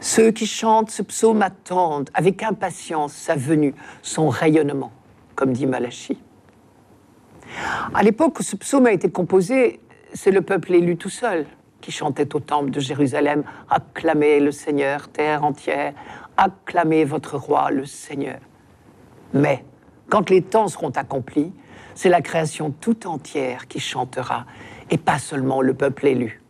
Ceux 0.00 0.30
qui 0.30 0.46
chantent 0.46 0.90
ce 0.90 1.02
psaume 1.02 1.42
attendent 1.42 2.10
avec 2.14 2.42
impatience 2.42 3.12
sa 3.12 3.34
venue, 3.34 3.74
son 4.02 4.28
rayonnement, 4.28 4.92
comme 5.34 5.52
dit 5.52 5.66
Malachie. 5.66 6.18
À 7.94 8.02
l'époque 8.02 8.40
où 8.40 8.42
ce 8.42 8.56
psaume 8.56 8.86
a 8.86 8.92
été 8.92 9.10
composé, 9.10 9.80
c'est 10.14 10.30
le 10.30 10.42
peuple 10.42 10.74
élu 10.74 10.96
tout 10.96 11.10
seul 11.10 11.46
qui 11.86 11.92
chantait 11.92 12.34
au 12.34 12.40
temple 12.40 12.70
de 12.72 12.80
Jérusalem 12.80 13.44
Acclamez 13.70 14.40
le 14.40 14.50
Seigneur, 14.50 15.06
terre 15.06 15.44
entière, 15.44 15.94
acclamez 16.36 17.04
votre 17.04 17.36
roi, 17.36 17.70
le 17.70 17.86
Seigneur. 17.86 18.40
Mais 19.32 19.64
quand 20.10 20.28
les 20.28 20.42
temps 20.42 20.66
seront 20.66 20.90
accomplis, 20.90 21.52
c'est 21.94 22.08
la 22.08 22.22
création 22.22 22.72
tout 22.72 23.06
entière 23.06 23.68
qui 23.68 23.78
chantera, 23.78 24.46
et 24.90 24.98
pas 24.98 25.20
seulement 25.20 25.62
le 25.62 25.74
peuple 25.74 26.08
élu. 26.08 26.42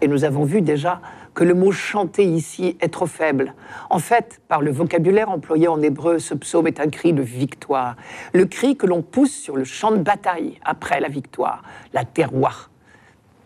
Et 0.00 0.06
nous 0.06 0.22
avons 0.22 0.44
vu 0.44 0.62
déjà 0.62 1.00
que 1.34 1.42
le 1.42 1.54
mot 1.54 1.72
chanter 1.72 2.22
ici 2.24 2.76
est 2.80 2.92
trop 2.92 3.06
faible. 3.06 3.52
En 3.90 3.98
fait, 3.98 4.40
par 4.46 4.62
le 4.62 4.70
vocabulaire 4.70 5.28
employé 5.28 5.66
en 5.66 5.82
hébreu, 5.82 6.20
ce 6.20 6.34
psaume 6.34 6.68
est 6.68 6.78
un 6.78 6.88
cri 6.88 7.12
de 7.12 7.22
victoire, 7.22 7.96
le 8.32 8.46
cri 8.46 8.76
que 8.76 8.86
l'on 8.86 9.02
pousse 9.02 9.34
sur 9.34 9.56
le 9.56 9.64
champ 9.64 9.90
de 9.90 9.96
bataille 9.96 10.60
après 10.64 11.00
la 11.00 11.08
victoire, 11.08 11.64
la 11.92 12.04
terroir. 12.04 12.70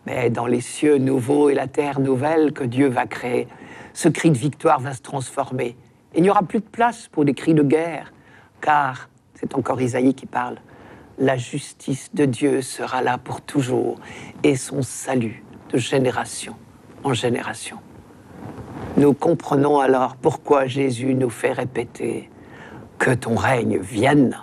Mais 0.05 0.29
dans 0.29 0.47
les 0.47 0.61
cieux 0.61 0.97
nouveaux 0.97 1.49
et 1.49 1.53
la 1.53 1.67
terre 1.67 1.99
nouvelle 1.99 2.53
que 2.53 2.63
Dieu 2.63 2.87
va 2.87 3.05
créer, 3.05 3.47
ce 3.93 4.09
cri 4.09 4.31
de 4.31 4.37
victoire 4.37 4.79
va 4.79 4.93
se 4.93 5.01
transformer. 5.01 5.75
Il 6.15 6.23
n'y 6.23 6.29
aura 6.29 6.43
plus 6.43 6.59
de 6.59 6.65
place 6.65 7.07
pour 7.07 7.25
des 7.25 7.33
cris 7.33 7.53
de 7.53 7.63
guerre, 7.63 8.11
car, 8.59 9.09
c'est 9.35 9.55
encore 9.55 9.81
Isaïe 9.81 10.13
qui 10.13 10.25
parle, 10.25 10.57
la 11.17 11.37
justice 11.37 12.09
de 12.13 12.25
Dieu 12.25 12.61
sera 12.61 13.01
là 13.01 13.17
pour 13.17 13.41
toujours 13.41 13.99
et 14.43 14.55
son 14.55 14.81
salut 14.81 15.43
de 15.71 15.77
génération 15.77 16.55
en 17.03 17.13
génération. 17.13 17.77
Nous 18.97 19.13
comprenons 19.13 19.79
alors 19.79 20.15
pourquoi 20.15 20.65
Jésus 20.65 21.13
nous 21.13 21.29
fait 21.29 21.53
répéter 21.53 22.29
que 22.97 23.11
ton 23.11 23.35
règne 23.35 23.77
vienne. 23.77 24.37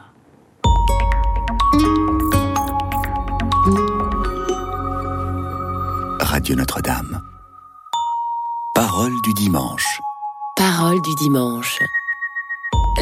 Radio 6.39 6.55
Notre-Dame. 6.55 7.21
Parole 8.73 9.11
du 9.25 9.35
dimanche. 9.35 10.01
Parole 10.55 11.03
du 11.03 11.13
dimanche. 11.17 11.83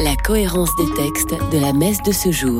La 0.01 0.15
cohérence 0.15 0.75
des 0.75 0.91
textes 0.95 1.35
de 1.51 1.59
la 1.59 1.71
messe 1.71 2.01
de 2.01 2.11
ce 2.11 2.31
jour. 2.31 2.59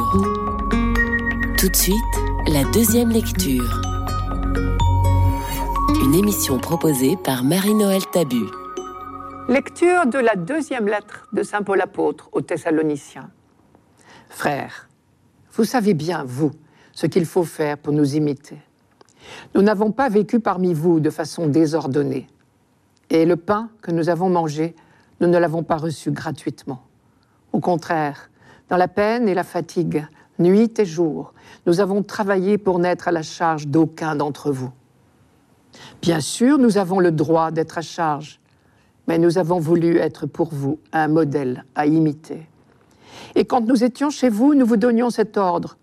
Tout 1.57 1.69
de 1.69 1.75
suite, 1.75 1.98
la 2.46 2.63
deuxième 2.65 3.10
lecture. 3.10 3.81
Une 6.03 6.13
émission 6.13 6.60
proposée 6.60 7.17
par 7.17 7.43
Marie-Noël 7.43 8.05
Tabu. 8.12 8.46
Lecture 9.50 10.05
de 10.05 10.19
la 10.19 10.36
deuxième 10.36 10.86
lettre 10.86 11.27
de 11.34 11.41
Saint 11.41 11.63
Paul 11.63 11.81
apôtre 11.81 12.29
aux 12.34 12.41
Thessaloniciens. 12.41 13.31
Frères, 14.29 14.88
vous 15.53 15.63
savez 15.63 15.96
bien, 15.96 16.24
vous, 16.24 16.51
ce 16.93 17.07
qu'il 17.07 17.25
faut 17.25 17.46
faire 17.46 17.79
pour 17.79 17.93
nous 17.93 18.15
imiter. 18.15 18.60
Nous 19.55 19.62
n'avons 19.62 19.91
pas 19.91 20.10
vécu 20.10 20.39
parmi 20.39 20.74
vous 20.74 21.00
de 21.00 21.10
façon 21.10 21.48
désordonnée. 21.48 22.27
Et 23.10 23.25
le 23.25 23.36
pain 23.36 23.69
que 23.81 23.91
nous 23.91 24.10
avons 24.10 24.29
mangé, 24.29 24.75
nous 25.22 25.27
ne 25.27 25.38
l'avons 25.38 25.63
pas 25.63 25.77
reçu 25.77 26.12
gratuitement. 26.12 26.84
Au 27.53 27.60
contraire, 27.60 28.29
dans 28.69 28.77
la 28.77 28.88
peine 28.88 29.29
et 29.29 29.34
la 29.34 29.43
fatigue, 29.43 30.05
nuit 30.39 30.77
et 30.79 30.86
jour, 30.86 31.34
nous 31.65 31.79
avons 31.79 32.03
travaillé 32.03 32.57
pour 32.57 32.79
n'être 32.79 33.07
à 33.07 33.12
la 33.12 33.24
charge 33.24 33.67
d'aucun 33.67 34.15
d'entre 34.15 34.51
vous. 34.51 34.72
Bien 36.01 36.19
sûr, 36.19 36.57
nous 36.57 36.77
avons 36.77 37.00
le 37.00 37.12
droit 37.12 37.51
d'être 37.51 37.77
à 37.77 37.81
charge, 37.81 38.39
mais 39.07 39.17
nous 39.17 39.38
avons 39.38 39.60
voulu 39.60 39.98
être 39.98 40.25
pour 40.25 40.50
vous 40.53 40.79
un 40.91 41.07
modèle 41.07 41.65
à 41.75 41.86
imiter. 41.86 42.48
Et 43.36 43.46
quand 43.46 43.62
nous 43.62 43.84
étions 43.84 44.10
chez 44.10 44.29
vous, 44.29 44.53
nous 44.53 44.65
vous 44.65 44.77
donnions 44.77 45.10
cet 45.10 45.38
ordre. 45.38 45.77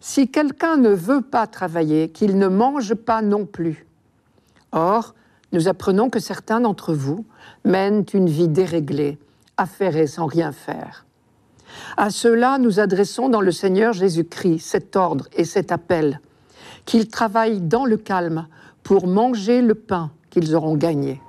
Si 0.00 0.30
quelqu'un 0.30 0.76
ne 0.76 0.90
veut 0.90 1.22
pas 1.22 1.46
travailler, 1.46 2.10
qu'il 2.10 2.38
ne 2.38 2.48
mange 2.48 2.94
pas 2.94 3.22
non 3.22 3.46
plus. 3.46 3.86
Or, 4.72 5.14
nous 5.52 5.68
apprenons 5.68 6.10
que 6.10 6.20
certains 6.20 6.60
d'entre 6.60 6.94
vous 6.94 7.24
mènent 7.64 8.04
une 8.12 8.28
vie 8.28 8.48
déréglée, 8.48 9.18
affairée 9.56 10.06
sans 10.06 10.26
rien 10.26 10.52
faire. 10.52 11.06
À 11.96 12.10
ceux-là, 12.10 12.58
nous 12.58 12.80
adressons 12.80 13.28
dans 13.28 13.40
le 13.40 13.52
Seigneur 13.52 13.92
Jésus-Christ 13.92 14.60
cet 14.60 14.96
ordre 14.96 15.26
et 15.34 15.44
cet 15.44 15.72
appel, 15.72 16.20
qu'ils 16.84 17.08
travaillent 17.08 17.60
dans 17.60 17.84
le 17.84 17.96
calme 17.96 18.46
pour 18.82 19.06
manger 19.06 19.60
le 19.62 19.74
pain 19.74 20.10
qu'ils 20.30 20.54
auront 20.54 20.76
gagné. 20.76 21.20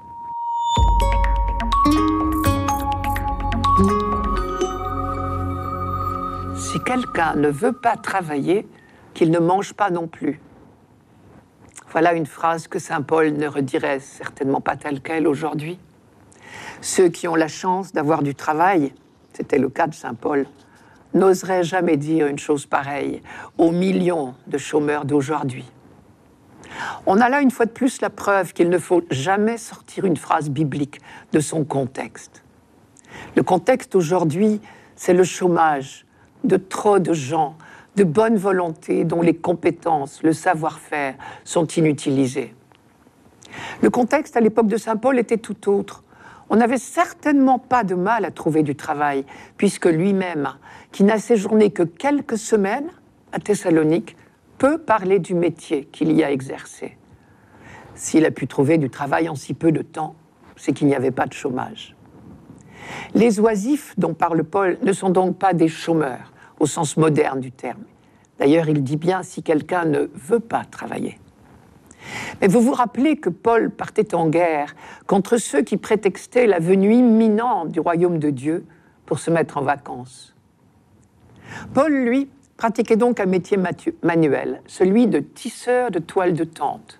Si 6.71 6.79
quelqu'un 6.79 7.33
ne 7.33 7.49
veut 7.49 7.73
pas 7.73 7.97
travailler, 7.97 8.67
qu'il 9.15 9.31
ne 9.31 9.39
mange 9.39 9.73
pas 9.73 9.89
non 9.89 10.07
plus. 10.07 10.39
Voilà 11.89 12.13
une 12.13 12.27
phrase 12.27 12.67
que 12.67 12.77
Saint 12.77 13.01
Paul 13.01 13.33
ne 13.33 13.47
redirait 13.47 13.99
certainement 13.99 14.61
pas 14.61 14.75
telle 14.75 15.01
qu'elle 15.01 15.27
aujourd'hui. 15.27 15.79
Ceux 16.81 17.09
qui 17.09 17.27
ont 17.27 17.33
la 17.33 17.47
chance 17.47 17.91
d'avoir 17.91 18.21
du 18.21 18.35
travail, 18.35 18.93
c'était 19.33 19.57
le 19.57 19.69
cas 19.69 19.88
de 19.88 19.95
Saint 19.95 20.13
Paul, 20.13 20.45
n'oseraient 21.15 21.63
jamais 21.63 21.97
dire 21.97 22.27
une 22.27 22.38
chose 22.38 22.67
pareille 22.67 23.23
aux 23.57 23.71
millions 23.71 24.35
de 24.45 24.59
chômeurs 24.59 25.05
d'aujourd'hui. 25.05 25.65
On 27.07 27.19
a 27.19 27.29
là 27.29 27.41
une 27.41 27.49
fois 27.49 27.65
de 27.65 27.71
plus 27.71 27.99
la 27.99 28.11
preuve 28.11 28.53
qu'il 28.53 28.69
ne 28.69 28.77
faut 28.77 29.01
jamais 29.09 29.57
sortir 29.57 30.05
une 30.05 30.17
phrase 30.17 30.51
biblique 30.51 31.01
de 31.31 31.39
son 31.39 31.65
contexte. 31.65 32.43
Le 33.35 33.41
contexte 33.41 33.95
aujourd'hui, 33.95 34.61
c'est 34.95 35.15
le 35.15 35.23
chômage 35.23 36.05
de 36.43 36.58
trop 36.58 37.00
de 37.00 37.13
gens 37.13 37.55
de 37.96 38.03
bonne 38.03 38.38
volonté 38.38 39.03
dont 39.03 39.22
les 39.22 39.36
compétences, 39.36 40.24
le 40.24 40.31
savoir-faire 40.31 41.15
sont 41.43 41.67
inutilisés. 41.67 42.53
Le 43.81 43.89
contexte 43.89 44.38
à 44.38 44.39
l'époque 44.39 44.67
de 44.67 44.77
Saint 44.77 44.96
Paul 44.96 45.19
était 45.19 45.38
tout 45.38 45.69
autre. 45.69 46.03
On 46.50 46.55
n'avait 46.55 46.77
certainement 46.77 47.60
pas 47.60 47.84
de 47.84 47.96
mal 47.96 48.25
à 48.25 48.31
trouver 48.31 48.63
du 48.63 48.75
travail, 48.75 49.25
puisque 49.58 49.86
lui-même, 49.86 50.50
qui 50.91 51.03
n'a 51.03 51.19
séjourné 51.19 51.72
que 51.72 51.84
quelques 51.84 52.38
semaines 52.38 52.89
à 53.34 53.39
Thessalonique, 53.39 54.15
peut 54.58 54.77
parler 54.77 55.19
du 55.19 55.36
métier 55.36 55.86
qu'il 55.86 56.12
y 56.12 56.24
a 56.24 56.31
exercé. 56.31 56.98
S'il 57.96 58.25
a 58.25 58.32
pu 58.32 58.47
trouver 58.47 58.78
du 58.78 58.89
travail 58.89 59.30
en 59.30 59.36
si 59.36 59.54
peu 59.54 59.71
de 59.71 59.82
temps, 59.82 60.15
c'est 60.56 60.73
qu'il 60.73 60.88
n'y 60.88 60.95
avait 60.95 61.12
pas 61.12 61.25
de 61.25 61.34
chômage. 61.34 61.95
Les 63.13 63.39
oisifs 63.39 63.93
dont 63.97 64.13
parle 64.13 64.43
Paul 64.43 64.78
ne 64.84 64.93
sont 64.93 65.10
donc 65.10 65.38
pas 65.38 65.54
des 65.54 65.67
chômeurs, 65.67 66.32
au 66.60 66.65
sens 66.65 66.97
moderne 66.97 67.39
du 67.39 67.52
terme. 67.52 67.84
D'ailleurs, 68.39 68.69
il 68.69 68.84
dit 68.84 68.97
bien 68.97 69.23
si 69.23 69.43
quelqu'un 69.43 69.86
ne 69.86 70.10
veut 70.13 70.39
pas 70.39 70.63
travailler. 70.63 71.19
Mais 72.41 72.47
vous 72.47 72.62
vous 72.62 72.73
rappelez 72.73 73.17
que 73.17 73.30
Paul 73.30 73.69
partait 73.69 74.15
en 74.15 74.30
guerre 74.30 74.75
contre 75.08 75.38
ceux 75.38 75.62
qui 75.62 75.78
prétextaient 75.78 76.47
la 76.47 76.60
venue 76.60 76.93
imminente 76.93 77.71
du 77.71 77.80
royaume 77.80 78.19
de 78.19 78.30
Dieu 78.30 78.65
pour 79.06 79.19
se 79.19 79.30
mettre 79.30 79.58
en 79.58 79.62
vacances. 79.62 80.36
Paul, 81.73 81.91
lui, 81.91 82.30
pratiquait 82.58 82.95
donc 82.95 83.19
un 83.19 83.25
métier 83.25 83.58
manuel, 84.04 84.62
celui 84.67 85.08
de 85.08 85.19
tisseur 85.19 85.91
de 85.91 85.99
toiles 85.99 86.34
de 86.34 86.43
tente. 86.43 86.99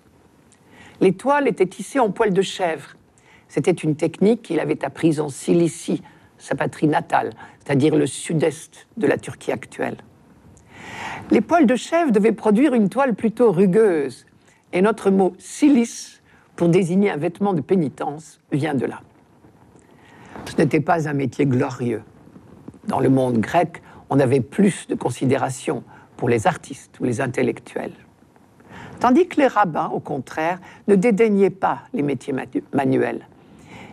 Les 1.00 1.12
toiles 1.14 1.48
étaient 1.48 1.66
tissées 1.66 2.00
en 2.00 2.10
poils 2.10 2.32
de 2.32 2.42
chèvre. 2.42 2.96
C'était 3.50 3.72
une 3.72 3.96
technique 3.96 4.42
qu'il 4.42 4.60
avait 4.60 4.84
apprise 4.84 5.18
en 5.18 5.28
Cilicie, 5.28 6.02
sa 6.38 6.54
patrie 6.54 6.86
natale, 6.86 7.32
c'est-à-dire 7.58 7.96
le 7.96 8.06
sud-est 8.06 8.86
de 8.96 9.08
la 9.08 9.18
Turquie 9.18 9.50
actuelle. 9.50 9.96
Les 11.32 11.40
poils 11.40 11.66
de 11.66 11.74
chèvre 11.74 12.12
devaient 12.12 12.30
produire 12.30 12.74
une 12.74 12.88
toile 12.88 13.16
plutôt 13.16 13.50
rugueuse, 13.50 14.24
et 14.72 14.80
notre 14.80 15.10
mot 15.10 15.34
silice, 15.38 16.22
pour 16.54 16.68
désigner 16.68 17.10
un 17.10 17.16
vêtement 17.16 17.52
de 17.52 17.60
pénitence, 17.60 18.40
vient 18.52 18.74
de 18.74 18.86
là. 18.86 19.00
Ce 20.44 20.56
n'était 20.56 20.80
pas 20.80 21.08
un 21.08 21.12
métier 21.12 21.44
glorieux. 21.44 22.02
Dans 22.86 23.00
le 23.00 23.08
monde 23.08 23.38
grec, 23.38 23.82
on 24.10 24.20
avait 24.20 24.40
plus 24.40 24.86
de 24.86 24.94
considération 24.94 25.82
pour 26.16 26.28
les 26.28 26.46
artistes 26.46 27.00
ou 27.00 27.04
les 27.04 27.20
intellectuels. 27.20 27.94
Tandis 29.00 29.26
que 29.26 29.40
les 29.40 29.48
rabbins, 29.48 29.88
au 29.88 29.98
contraire, 29.98 30.60
ne 30.86 30.94
dédaignaient 30.94 31.50
pas 31.50 31.80
les 31.92 32.02
métiers 32.02 32.34
manuels. 32.72 33.26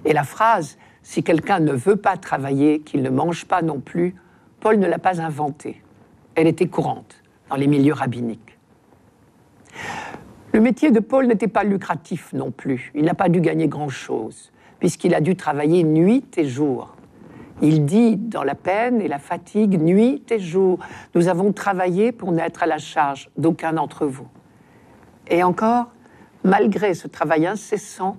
Et 0.08 0.14
la 0.14 0.24
phrase 0.24 0.78
si 1.04 1.24
quelqu'un 1.24 1.60
ne 1.60 1.72
veut 1.72 1.96
pas 1.96 2.18
travailler, 2.18 2.82
qu'il 2.82 3.02
ne 3.02 3.10
mange 3.10 3.46
pas 3.46 3.62
non 3.62 3.80
plus, 3.80 4.16
Paul 4.60 4.78
ne 4.78 4.88
l'a 4.88 5.00
pas 5.00 5.22
inventée. 5.22 5.82
Elle 6.36 6.48
était 6.48 6.68
courante 6.68 7.24
dans 7.50 7.56
les 7.56 7.68
milieux 7.68 7.94
rabbiniques. 7.94 8.58
Le 10.52 10.60
métier 10.60 10.92
de 10.92 11.00
Paul 11.00 11.28
n'était 11.28 11.48
pas 11.48 11.64
lucratif 11.64 12.34
non 12.34 12.52
plus. 12.52 12.92
Il 12.94 13.06
n'a 13.06 13.14
pas 13.14 13.30
dû 13.30 13.40
gagner 13.40 13.70
grand-chose, 13.70 14.52
puisqu'il 14.80 15.16
a 15.16 15.22
dû 15.22 15.38
travailler 15.38 15.86
nuit 15.86 16.26
et 16.38 16.46
jour. 16.46 16.96
Il 17.62 17.86
dit 17.86 18.18
dans 18.18 18.44
la 18.44 18.56
peine 18.56 19.00
et 19.00 19.08
la 19.08 19.20
fatigue, 19.20 19.82
nuit 19.82 20.24
et 20.30 20.40
jour, 20.40 20.80
nous 21.16 21.30
avons 21.30 21.54
travaillé 21.54 22.12
pour 22.12 22.34
n'être 22.34 22.64
à 22.64 22.66
la 22.66 22.80
charge 22.80 23.30
d'aucun 23.38 23.72
d'entre 23.72 24.06
vous. 24.06 24.28
Et 25.30 25.42
encore, 25.42 25.88
malgré 26.44 26.94
ce 26.94 27.08
travail 27.08 27.48
incessant, 27.48 28.18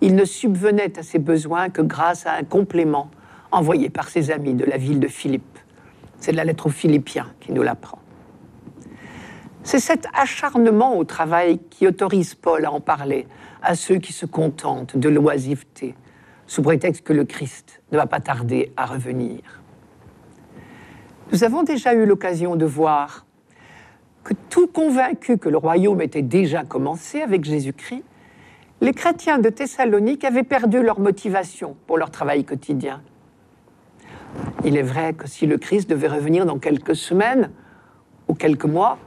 il 0.00 0.14
ne 0.14 0.24
subvenait 0.24 0.98
à 0.98 1.02
ses 1.02 1.18
besoins 1.18 1.70
que 1.70 1.82
grâce 1.82 2.26
à 2.26 2.34
un 2.34 2.44
complément 2.44 3.10
envoyé 3.50 3.90
par 3.90 4.08
ses 4.08 4.30
amis 4.30 4.54
de 4.54 4.64
la 4.64 4.76
ville 4.76 5.00
de 5.00 5.08
Philippe. 5.08 5.58
C'est 6.20 6.32
la 6.32 6.44
lettre 6.44 6.66
aux 6.66 6.70
Philippiens 6.70 7.30
qui 7.40 7.52
nous 7.52 7.62
l'apprend. 7.62 7.98
C'est 9.62 9.80
cet 9.80 10.06
acharnement 10.14 10.96
au 10.96 11.04
travail 11.04 11.58
qui 11.70 11.86
autorise 11.86 12.34
Paul 12.34 12.64
à 12.64 12.72
en 12.72 12.80
parler 12.80 13.26
à 13.62 13.74
ceux 13.74 13.96
qui 13.96 14.12
se 14.12 14.24
contentent 14.24 14.96
de 14.96 15.08
l'oisiveté, 15.08 15.94
sous 16.46 16.62
prétexte 16.62 17.04
que 17.04 17.12
le 17.12 17.24
Christ 17.24 17.82
ne 17.92 17.96
va 17.96 18.06
pas 18.06 18.20
tarder 18.20 18.72
à 18.76 18.86
revenir. 18.86 19.40
Nous 21.32 21.44
avons 21.44 21.62
déjà 21.62 21.92
eu 21.92 22.06
l'occasion 22.06 22.56
de 22.56 22.64
voir 22.64 23.26
que 24.24 24.32
tout 24.48 24.66
convaincu 24.66 25.38
que 25.38 25.48
le 25.48 25.58
royaume 25.58 26.00
était 26.00 26.22
déjà 26.22 26.64
commencé 26.64 27.20
avec 27.20 27.44
Jésus-Christ, 27.44 28.04
les 28.80 28.92
chrétiens 28.92 29.38
de 29.38 29.48
Thessalonique 29.48 30.24
avaient 30.24 30.44
perdu 30.44 30.82
leur 30.82 31.00
motivation 31.00 31.76
pour 31.86 31.98
leur 31.98 32.10
travail 32.10 32.44
quotidien. 32.44 33.02
Il 34.64 34.76
est 34.76 34.82
vrai 34.82 35.14
que 35.14 35.28
si 35.28 35.46
le 35.46 35.58
Christ 35.58 35.88
devait 35.90 36.08
revenir 36.08 36.46
dans 36.46 36.58
quelques 36.58 36.94
semaines 36.94 37.50
ou 38.28 38.34
quelques 38.34 38.66
mois, 38.66 38.98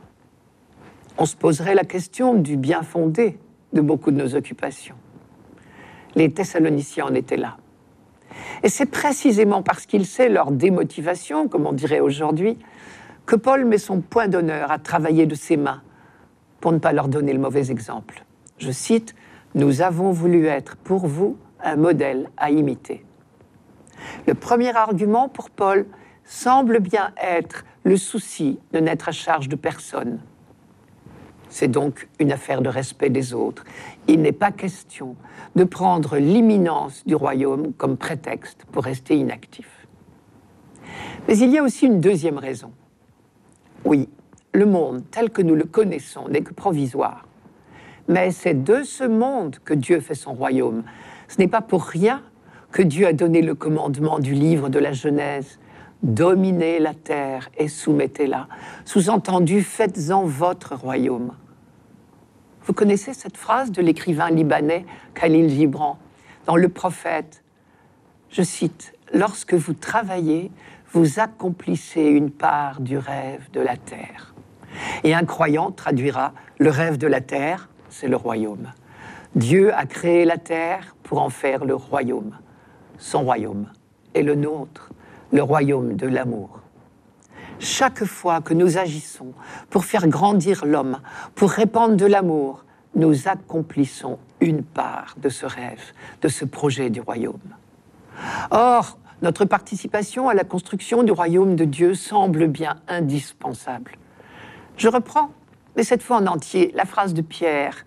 on 1.17 1.25
se 1.25 1.35
poserait 1.35 1.75
la 1.75 1.83
question 1.83 2.33
du 2.33 2.57
bien 2.57 2.81
fondé 2.81 3.37
de 3.73 3.81
beaucoup 3.81 4.11
de 4.11 4.17
nos 4.17 4.35
occupations. 4.35 4.95
Les 6.15 6.31
Thessaloniciens 6.31 7.05
en 7.05 7.13
étaient 7.13 7.37
là. 7.37 7.57
Et 8.63 8.69
c'est 8.69 8.85
précisément 8.85 9.61
parce 9.61 9.85
qu'il 9.85 10.05
sait 10.05 10.29
leur 10.29 10.51
démotivation, 10.51 11.47
comme 11.47 11.65
on 11.65 11.73
dirait 11.73 11.99
aujourd'hui, 11.99 12.57
que 13.25 13.35
Paul 13.35 13.65
met 13.65 13.77
son 13.77 14.01
point 14.01 14.27
d'honneur 14.27 14.71
à 14.71 14.79
travailler 14.79 15.25
de 15.25 15.35
ses 15.35 15.57
mains 15.57 15.81
pour 16.59 16.71
ne 16.71 16.79
pas 16.79 16.91
leur 16.91 17.07
donner 17.07 17.33
le 17.33 17.39
mauvais 17.39 17.71
exemple. 17.71 18.23
Je 18.57 18.71
cite, 18.71 19.15
nous 19.55 19.81
avons 19.81 20.11
voulu 20.11 20.45
être 20.45 20.75
pour 20.77 21.07
vous 21.07 21.37
un 21.63 21.75
modèle 21.75 22.29
à 22.37 22.51
imiter. 22.51 23.05
Le 24.27 24.33
premier 24.33 24.75
argument 24.75 25.29
pour 25.29 25.49
Paul 25.49 25.85
semble 26.23 26.79
bien 26.79 27.11
être 27.21 27.65
le 27.83 27.97
souci 27.97 28.59
de 28.71 28.79
n'être 28.79 29.09
à 29.09 29.11
charge 29.11 29.49
de 29.49 29.55
personne. 29.55 30.19
C'est 31.49 31.67
donc 31.67 32.07
une 32.19 32.31
affaire 32.31 32.61
de 32.61 32.69
respect 32.69 33.09
des 33.09 33.33
autres. 33.33 33.65
Il 34.07 34.21
n'est 34.21 34.31
pas 34.31 34.51
question 34.51 35.17
de 35.55 35.65
prendre 35.65 36.17
l'imminence 36.17 37.05
du 37.05 37.13
royaume 37.13 37.73
comme 37.73 37.97
prétexte 37.97 38.65
pour 38.71 38.85
rester 38.85 39.17
inactif. 39.17 39.67
Mais 41.27 41.37
il 41.37 41.51
y 41.51 41.57
a 41.57 41.63
aussi 41.63 41.87
une 41.87 41.99
deuxième 41.99 42.37
raison. 42.37 42.71
Oui, 43.83 44.07
le 44.53 44.65
monde 44.65 45.03
tel 45.11 45.29
que 45.29 45.41
nous 45.41 45.55
le 45.55 45.65
connaissons 45.65 46.29
n'est 46.29 46.41
que 46.41 46.53
provisoire. 46.53 47.27
Mais 48.11 48.31
c'est 48.31 48.65
de 48.65 48.83
ce 48.83 49.05
monde 49.05 49.55
que 49.63 49.73
Dieu 49.73 50.01
fait 50.01 50.15
son 50.15 50.33
royaume. 50.33 50.83
Ce 51.29 51.37
n'est 51.39 51.47
pas 51.47 51.61
pour 51.61 51.85
rien 51.85 52.21
que 52.73 52.81
Dieu 52.81 53.07
a 53.07 53.13
donné 53.13 53.41
le 53.41 53.55
commandement 53.55 54.19
du 54.19 54.33
livre 54.33 54.67
de 54.67 54.79
la 54.79 54.91
Genèse. 54.91 55.59
Dominez 56.03 56.79
la 56.79 56.93
terre 56.93 57.49
et 57.57 57.69
soumettez-la. 57.69 58.49
Sous-entendu, 58.83 59.61
faites-en 59.61 60.25
votre 60.25 60.75
royaume. 60.75 61.31
Vous 62.65 62.73
connaissez 62.73 63.13
cette 63.13 63.37
phrase 63.37 63.71
de 63.71 63.81
l'écrivain 63.81 64.29
libanais 64.29 64.85
Khalil 65.13 65.49
Gibran 65.49 65.97
dans 66.45 66.57
Le 66.57 66.67
Prophète. 66.67 67.45
Je 68.29 68.41
cite, 68.41 68.93
Lorsque 69.13 69.53
vous 69.53 69.73
travaillez, 69.73 70.51
vous 70.91 71.21
accomplissez 71.21 72.03
une 72.03 72.29
part 72.29 72.81
du 72.81 72.97
rêve 72.97 73.49
de 73.53 73.61
la 73.61 73.77
terre. 73.77 74.33
Et 75.05 75.13
un 75.13 75.23
croyant 75.23 75.71
traduira 75.71 76.33
le 76.59 76.69
rêve 76.69 76.97
de 76.97 77.07
la 77.07 77.21
terre, 77.21 77.69
c'est 77.91 78.07
le 78.07 78.15
royaume. 78.15 78.71
Dieu 79.35 79.73
a 79.73 79.85
créé 79.85 80.25
la 80.25 80.37
terre 80.37 80.95
pour 81.03 81.21
en 81.21 81.29
faire 81.29 81.63
le 81.65 81.75
royaume. 81.75 82.35
Son 82.97 83.23
royaume 83.23 83.67
est 84.13 84.23
le 84.23 84.35
nôtre, 84.35 84.89
le 85.31 85.43
royaume 85.43 85.95
de 85.95 86.07
l'amour. 86.07 86.59
Chaque 87.59 88.05
fois 88.05 88.41
que 88.41 88.55
nous 88.55 88.77
agissons 88.77 89.33
pour 89.69 89.85
faire 89.85 90.07
grandir 90.07 90.65
l'homme, 90.65 90.97
pour 91.35 91.51
répandre 91.51 91.95
de 91.95 92.05
l'amour, 92.05 92.65
nous 92.95 93.27
accomplissons 93.27 94.17
une 94.39 94.63
part 94.63 95.15
de 95.17 95.29
ce 95.29 95.45
rêve, 95.45 95.93
de 96.21 96.27
ce 96.27 96.43
projet 96.43 96.89
du 96.89 97.01
royaume. 97.01 97.39
Or, 98.49 98.97
notre 99.21 99.45
participation 99.45 100.27
à 100.27 100.33
la 100.33 100.43
construction 100.43 101.03
du 101.03 101.11
royaume 101.11 101.55
de 101.55 101.65
Dieu 101.65 101.93
semble 101.93 102.47
bien 102.47 102.77
indispensable. 102.87 103.91
Je 104.77 104.87
reprends, 104.87 105.29
mais 105.75 105.83
cette 105.83 106.03
fois 106.03 106.17
en 106.17 106.27
entier, 106.27 106.71
la 106.75 106.85
phrase 106.85 107.13
de 107.13 107.21
Pierre 107.21 107.85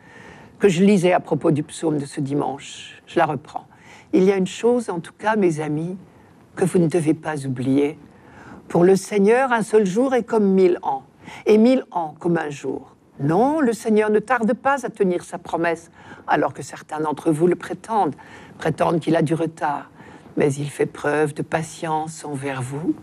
que 0.59 0.69
je 0.69 0.83
lisais 0.83 1.13
à 1.13 1.21
propos 1.21 1.51
du 1.51 1.63
psaume 1.63 1.99
de 1.99 2.07
ce 2.07 2.21
dimanche. 2.21 3.03
Je 3.07 3.19
la 3.19 3.27
reprends. 3.27 3.67
Il 4.13 4.23
y 4.23 4.33
a 4.33 4.37
une 4.37 4.47
chose, 4.47 4.89
en 4.89 5.01
tout 5.01 5.13
cas, 5.13 5.37
mes 5.37 5.61
amis, 5.61 5.97
que 6.57 6.65
vous 6.65 6.79
ne 6.79 6.87
devez 6.87 7.15
pas 7.15 7.45
oublier. 7.45 7.99
Pour 8.69 8.85
le 8.85 8.97
Seigneur, 8.97 9.53
un 9.53 9.63
seul 9.63 9.85
jour 9.85 10.15
est 10.15 10.23
comme 10.23 10.47
mille 10.47 10.79
ans, 10.83 11.03
et 11.45 11.59
mille 11.59 11.85
ans 11.91 12.15
comme 12.19 12.39
un 12.39 12.51
jour. 12.51 12.95
Non, 13.21 13.61
le 13.61 13.73
Seigneur 13.73 14.11
ne 14.11 14.21
tarde 14.21 14.55
pas 14.55 14.87
à 14.87 14.89
tenir 14.89 15.25
sa 15.25 15.39
promesse, 15.39 15.91
alors 16.27 16.55
que 16.55 16.63
certains 16.63 17.01
d'entre 17.01 17.31
vous 17.31 17.47
le 17.47 17.57
prétendent, 17.57 18.15
prétendent 18.59 19.01
qu'il 19.01 19.17
a 19.17 19.23
du 19.23 19.35
retard 19.35 19.91
mais 20.37 20.53
il 20.55 20.71
fait 20.71 20.87
preuve 20.87 21.35
de 21.35 21.43
patience 21.43 22.25
envers 22.25 22.63
vous, 22.63 22.95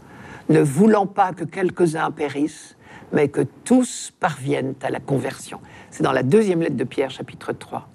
ne 0.50 0.60
voulant 0.60 1.08
pas 1.08 1.34
que 1.34 1.44
quelques-uns 1.44 2.12
périssent, 2.12 2.76
mais 3.12 3.28
que 3.28 3.41
tous 3.63 4.13
parviennent 4.19 4.76
à 4.82 4.89
la 4.89 5.00
conversion. 5.00 5.60
C'est 5.89 6.04
dans 6.04 6.12
la 6.12 6.24
deuxième 6.24 6.62
lettre 6.62 6.78
de 6.78 6.84
Pierre, 6.84 7.12
chapitre 7.12 7.54
3. 7.54 7.88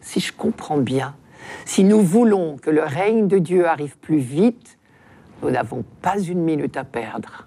Si 0.00 0.20
je 0.20 0.32
comprends 0.32 0.78
bien, 0.78 1.14
si 1.64 1.84
nous 1.84 2.00
voulons 2.02 2.56
que 2.56 2.70
le 2.70 2.82
règne 2.82 3.28
de 3.28 3.38
Dieu 3.38 3.66
arrive 3.66 3.96
plus 3.98 4.18
vite, 4.18 4.78
nous 5.42 5.50
n'avons 5.50 5.84
pas 6.02 6.18
une 6.18 6.42
minute 6.42 6.76
à 6.76 6.84
perdre. 6.84 7.46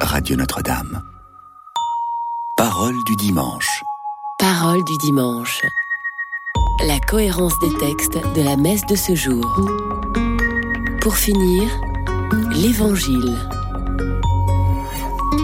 Radio 0.00 0.36
Notre-Dame. 0.36 1.02
Parole 2.56 2.94
du 3.06 3.16
dimanche. 3.16 3.82
Parole 4.38 4.84
du 4.84 4.96
dimanche. 4.98 5.62
La 6.86 6.98
cohérence 7.00 7.58
des 7.60 7.72
textes 7.78 8.18
de 8.34 8.42
la 8.42 8.56
messe 8.56 8.84
de 8.86 8.96
ce 8.96 9.14
jour. 9.14 9.44
Pour 11.00 11.16
finir, 11.16 11.70
l'Évangile. 12.52 13.34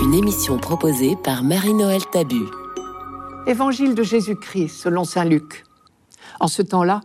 Une 0.03 0.12
émission 0.12 0.59
proposée 0.59 1.16
par 1.16 1.45
Marie-Noël 1.45 2.03
Tabu. 2.12 2.42
Évangile 3.47 3.95
de 3.95 4.03
Jésus-Christ 4.03 4.69
selon 4.69 5.05
Saint 5.05 5.25
Luc. 5.25 5.64
En 6.40 6.49
ce 6.49 6.61
temps-là, 6.61 7.01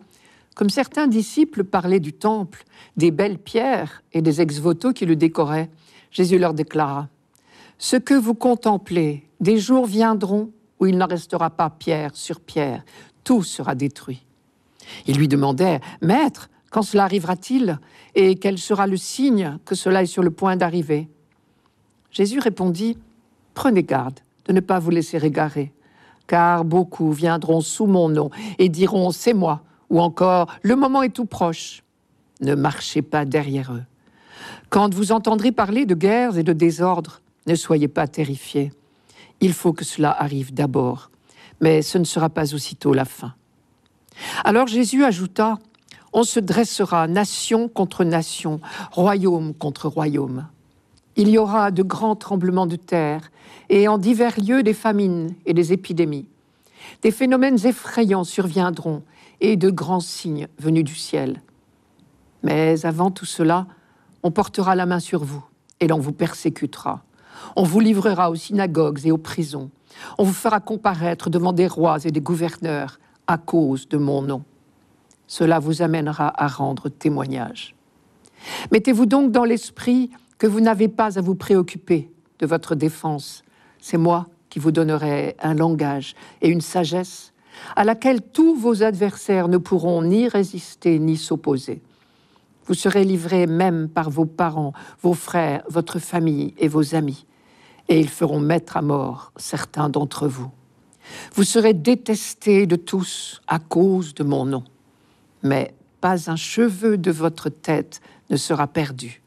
comme 0.54 0.70
certains 0.70 1.08
disciples 1.08 1.64
parlaient 1.64 2.02
du 2.02 2.12
temple, 2.12 2.66
des 2.98 3.12
belles 3.12 3.40
pierres 3.40 4.04
et 4.12 4.22
des 4.22 4.42
ex-voto 4.42 4.92
qui 4.92 5.06
le 5.06 5.16
décoraient, 5.16 5.70
Jésus 6.12 6.38
leur 6.38 6.54
déclara 6.54 7.08
Ce 7.78 7.96
que 7.96 8.16
vous 8.16 8.36
contemplez, 8.36 9.30
des 9.40 9.60
jours 9.60 9.86
viendront 9.86 10.52
où 10.82 10.88
il 10.88 10.98
n'en 10.98 11.08
restera 11.08 11.52
pas 11.52 11.70
pierre 11.70 12.12
sur 12.16 12.42
pierre, 12.42 12.84
tout 13.24 13.44
sera 13.44 13.76
détruit. 13.76 14.26
Il 15.08 15.16
lui 15.16 15.30
demandait, 15.30 15.80
Maître, 16.02 16.50
quand 16.72 16.82
cela 16.82 17.04
arrivera-t-il 17.04 17.78
et 18.16 18.34
quel 18.36 18.58
sera 18.58 18.88
le 18.88 18.98
signe 18.98 19.60
que 19.66 19.76
cela 19.76 20.02
est 20.02 20.08
sur 20.08 20.24
le 20.24 20.32
point 20.32 20.56
d'arriver? 20.56 21.08
Jésus 22.10 22.40
répondit, 22.40 22.98
Prenez 23.54 23.84
garde 23.84 24.20
de 24.46 24.54
ne 24.54 24.62
pas 24.62 24.80
vous 24.80 24.90
laisser 24.90 25.24
égarer, 25.24 25.72
car 26.26 26.66
beaucoup 26.66 27.12
viendront 27.12 27.62
sous 27.62 27.86
mon 27.86 28.10
nom 28.10 28.32
et 28.58 28.70
diront, 28.70 29.12
C'est 29.12 29.34
moi, 29.34 29.62
ou 29.92 30.02
encore, 30.02 30.52
Le 30.64 30.76
moment 30.76 31.04
est 31.04 31.14
tout 31.14 31.26
proche. 31.26 31.84
Ne 32.40 32.56
marchez 32.56 33.04
pas 33.04 33.26
derrière 33.26 33.74
eux. 33.74 33.84
Quand 34.70 34.92
vous 34.92 35.12
entendrez 35.12 35.52
parler 35.52 35.86
de 35.86 35.94
guerres 35.94 36.40
et 36.40 36.44
de 36.44 36.54
désordres, 36.54 37.22
ne 37.46 37.54
soyez 37.54 37.88
pas 37.88 38.08
terrifiés 38.08 38.72
il 39.42 39.54
faut 39.54 39.74
que 39.74 39.84
cela 39.84 40.12
arrive 40.12 40.54
d'abord, 40.54 41.12
mais 41.60 41.82
ce 41.82 41.98
ne 41.98 42.04
sera 42.04 42.30
pas 42.30 42.54
aussitôt 42.54 42.94
la 42.94 43.06
fin. 43.06 43.34
Alors 44.46 44.68
Jésus 44.68 45.04
ajouta, 45.04 45.58
On 46.14 46.24
se 46.24 46.40
dressera 46.40 47.08
nation 47.08 47.68
contre 47.68 48.04
nation, 48.04 48.60
royaume 48.92 49.54
contre 49.54 49.88
royaume. 49.88 50.48
Il 51.16 51.30
y 51.30 51.38
aura 51.38 51.72
de 51.72 51.84
grands 51.84 52.16
tremblements 52.16 52.68
de 52.68 52.76
terre, 52.76 53.32
et 53.70 53.88
en 53.88 53.98
divers 53.98 54.40
lieux 54.40 54.64
des 54.64 54.74
famines 54.74 55.36
et 55.46 55.54
des 55.54 55.74
épidémies. 55.74 56.28
Des 57.02 57.12
phénomènes 57.12 57.66
effrayants 57.66 58.24
surviendront, 58.24 59.04
et 59.40 59.56
de 59.56 59.70
grands 59.70 60.00
signes 60.00 60.48
venus 60.60 60.84
du 60.84 60.96
ciel. 60.96 61.42
Mais 62.44 62.86
avant 62.86 63.12
tout 63.12 63.26
cela, 63.26 63.68
on 64.24 64.32
portera 64.32 64.76
la 64.76 64.86
main 64.86 65.00
sur 65.00 65.24
vous, 65.24 65.44
et 65.80 65.88
l'on 65.88 66.00
vous 66.00 66.14
persécutera 66.14 67.04
on 67.56 67.64
vous 67.64 67.80
livrera 67.80 68.30
aux 68.30 68.36
synagogues 68.36 69.06
et 69.06 69.12
aux 69.12 69.18
prisons. 69.18 69.70
On 70.18 70.24
vous 70.24 70.34
fera 70.34 70.60
comparaître 70.60 71.30
devant 71.30 71.54
des 71.54 71.68
rois 71.68 71.98
et 72.06 72.12
des 72.12 72.22
gouverneurs 72.22 73.00
à 73.28 73.38
cause 73.38 73.88
de 73.88 73.98
mon 73.98 74.22
nom. 74.22 74.44
Cela 75.32 75.60
vous 75.60 75.82
amènera 75.82 76.34
à 76.36 76.48
rendre 76.50 76.90
témoignage. 76.90 77.74
Mettez-vous 78.74 79.06
donc 79.06 79.32
dans 79.32 79.46
l'esprit 79.46 80.12
que 80.38 80.46
vous 80.46 80.60
n'avez 80.60 80.90
pas 80.90 81.18
à 81.18 81.22
vous 81.22 81.36
préoccuper 81.36 82.12
de 82.40 82.46
votre 82.46 82.76
défense. 82.76 83.42
C'est 83.80 83.98
moi 83.98 84.28
qui 84.50 84.60
vous 84.60 84.72
donnerai 84.72 85.38
un 85.42 85.54
langage 85.54 86.16
et 86.42 86.50
une 86.50 86.60
sagesse 86.60 87.32
à 87.78 87.86
laquelle 87.86 88.22
tous 88.22 88.56
vos 88.56 88.84
adversaires 88.84 89.48
ne 89.48 89.58
pourront 89.58 90.02
ni 90.02 90.28
résister 90.28 91.00
ni 91.00 91.16
s'opposer. 91.16 91.82
Vous 92.66 92.74
serez 92.74 93.06
livrés 93.06 93.48
même 93.48 93.88
par 93.88 94.10
vos 94.10 94.26
parents, 94.26 94.74
vos 95.02 95.14
frères, 95.14 95.64
votre 95.70 96.00
famille 96.00 96.54
et 96.58 96.68
vos 96.68 96.94
amis 96.94 97.26
et 97.88 98.02
ils 98.02 98.10
feront 98.10 98.42
mettre 98.42 98.76
à 98.76 98.82
mort 98.82 99.32
certains 99.38 99.88
d'entre 99.88 100.28
vous. 100.28 100.52
Vous 101.36 101.46
serez 101.46 101.74
détestés 101.74 102.68
de 102.68 102.76
tous 102.76 103.42
à 103.48 103.60
cause 103.60 104.14
de 104.14 104.26
mon 104.26 104.44
nom, 104.44 104.66
mais 105.44 105.74
pas 106.00 106.30
un 106.30 106.36
cheveu 106.36 106.98
de 106.98 107.12
votre 107.12 107.50
tête 107.50 108.02
ne 108.30 108.38
sera 108.38 108.68
perdu. 108.68 109.22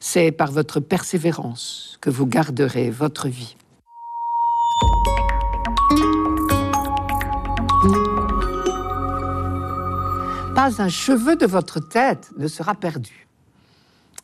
C'est 0.00 0.32
par 0.32 0.50
votre 0.50 0.80
persévérance 0.80 1.98
que 2.00 2.10
vous 2.10 2.26
garderez 2.26 2.90
votre 2.90 3.28
vie. 3.28 3.56
Pas 10.54 10.82
un 10.82 10.88
cheveu 10.88 11.36
de 11.36 11.46
votre 11.46 11.80
tête 11.80 12.30
ne 12.36 12.48
sera 12.48 12.74
perdu. 12.74 13.26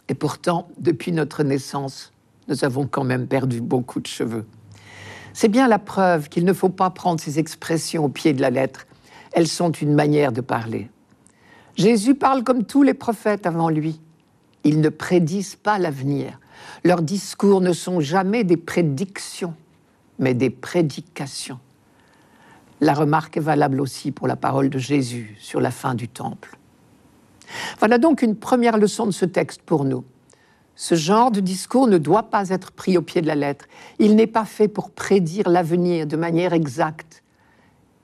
Et 0.09 0.15
pourtant, 0.15 0.69
depuis 0.79 1.13
notre 1.13 1.43
naissance, 1.43 2.13
nous 2.49 2.65
avons 2.65 2.87
quand 2.87 3.05
même 3.05 3.27
perdu 3.27 3.61
beaucoup 3.61 4.01
de 4.01 4.07
cheveux. 4.07 4.47
C'est 5.33 5.49
bien 5.49 5.69
la 5.69 5.79
preuve 5.79 6.29
qu'il 6.29 6.45
ne 6.45 6.53
faut 6.53 6.69
pas 6.69 6.91
prendre 6.91 7.21
ces 7.21 7.39
expressions 7.39 8.05
au 8.05 8.09
pied 8.09 8.33
de 8.33 8.41
la 8.41 8.51
lettre. 8.51 8.87
Elles 9.33 9.49
sont 9.49 9.71
une 9.71 9.95
manière 9.95 10.33
de 10.33 10.41
parler. 10.41 10.91
Jésus 11.77 12.15
parle 12.15 12.43
comme 12.43 12.65
tous 12.65 12.83
les 12.83 12.95
prophètes 12.95 13.47
avant 13.47 13.69
lui. 13.69 14.01
Ils 14.65 14.81
ne 14.81 14.89
prédisent 14.89 15.57
pas 15.57 15.79
l'avenir. 15.79 16.41
Leurs 16.85 17.03
discours 17.03 17.61
ne 17.61 17.73
sont 17.73 18.01
jamais 18.01 18.45
des 18.45 18.57
prédictions, 18.57 19.55
mais 20.19 20.35
des 20.35 20.51
prédications. 20.51 21.61
La 22.81 22.95
remarque 22.95 23.37
est 23.37 23.41
valable 23.41 23.81
aussi 23.81 24.11
pour 24.11 24.27
la 24.27 24.37
parole 24.37 24.71
de 24.71 24.79
Jésus 24.79 25.37
sur 25.39 25.61
la 25.61 25.71
fin 25.71 25.95
du 25.95 26.09
temple. 26.09 26.59
Voilà 27.79 27.99
donc 27.99 28.23
une 28.23 28.37
première 28.37 28.77
leçon 28.77 29.07
de 29.07 29.13
ce 29.13 29.25
texte 29.25 29.63
pour 29.63 29.85
nous. 29.85 30.05
Ce 30.75 30.95
genre 30.95 31.31
de 31.31 31.41
discours 31.41 31.89
ne 31.89 31.97
doit 31.97 32.25
pas 32.25 32.51
être 32.51 32.71
pris 32.71 32.99
au 32.99 33.03
pied 33.03 33.23
de 33.23 33.27
la 33.27 33.35
lettre. 33.35 33.67
Il 33.99 34.15
n'est 34.15 34.27
pas 34.27 34.45
fait 34.45 34.69
pour 34.69 34.91
prédire 34.91 35.49
l'avenir 35.49 36.07
de 36.07 36.17
manière 36.17 36.53
exacte. 36.53 37.23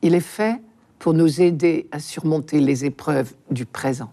Il 0.01 0.15
est 0.15 0.21
fait 0.21 0.61
pour 1.03 1.15
nous 1.15 1.41
aider 1.41 1.89
à 1.91 1.99
surmonter 1.99 2.61
les 2.61 2.85
épreuves 2.85 3.35
du 3.51 3.67
présent. 3.67 4.13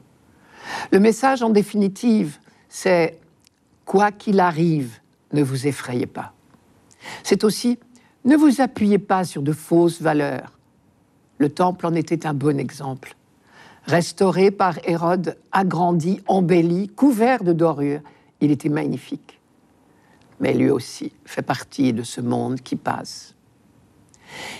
Le 0.92 1.00
message, 1.00 1.44
en 1.44 1.52
définitive, 1.52 2.40
c'est 2.68 3.20
quoi 3.86 4.12
qu'il 4.12 4.40
arrive, 4.40 4.98
ne 5.32 5.44
vous 5.44 5.68
effrayez 5.68 6.08
pas. 6.08 6.34
C'est 7.22 7.44
aussi 7.44 7.78
ne 8.26 8.36
vous 8.36 8.60
appuyez 8.60 8.98
pas 8.98 9.24
sur 9.24 9.44
de 9.44 9.54
fausses 9.54 10.02
valeurs. 10.02 10.58
Le 11.38 11.50
temple 11.50 11.86
en 11.86 11.94
était 11.94 12.26
un 12.26 12.34
bon 12.34 12.60
exemple. 12.60 13.16
Restauré 13.86 14.50
par 14.50 14.80
Hérode, 14.84 15.38
agrandi, 15.52 16.22
embelli, 16.26 16.90
couvert 16.90 17.44
de 17.44 17.54
dorures, 17.54 18.02
il 18.42 18.50
était 18.50 18.68
magnifique. 18.68 19.40
Mais 20.40 20.56
lui 20.56 20.72
aussi 20.72 21.12
fait 21.24 21.44
partie 21.44 21.94
de 21.94 22.02
ce 22.02 22.20
monde 22.20 22.62
qui 22.62 22.76
passe. 22.76 23.36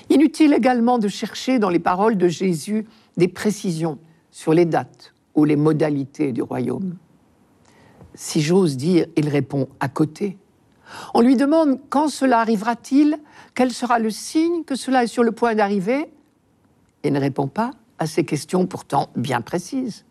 Inutile 0.10 0.54
également 0.54 0.98
de 0.98 1.08
chercher 1.08 1.60
dans 1.60 1.70
les 1.70 1.80
paroles 1.80 2.18
de 2.18 2.28
Jésus 2.28 2.86
des 3.18 3.28
précisions 3.28 4.00
sur 4.32 4.54
les 4.54 4.66
dates 4.66 5.14
ou 5.36 5.46
les 5.46 5.56
modalités 5.56 6.32
du 6.32 6.42
royaume. 6.42 6.96
Si 8.16 8.42
j'ose 8.42 8.78
dire, 8.78 9.06
il 9.16 9.30
répond 9.30 9.70
à 9.80 9.88
côté. 9.88 10.38
On 11.14 11.22
lui 11.22 11.36
demande 11.36 11.80
quand 11.90 12.08
cela 12.08 12.40
arrivera-t-il, 12.40 13.20
quel 13.54 13.72
sera 13.72 14.00
le 14.00 14.10
signe 14.10 14.64
que 14.64 14.76
cela 14.76 15.04
est 15.04 15.08
sur 15.08 15.24
le 15.24 15.32
point 15.32 15.56
d'arriver. 15.56 16.12
Il 17.04 17.14
ne 17.14 17.20
répond 17.20 17.48
pas 17.48 17.72
à 18.00 18.08
ces 18.08 18.26
questions 18.26 18.66
pourtant 18.66 19.10
bien 19.16 19.42
précises. 19.42 20.06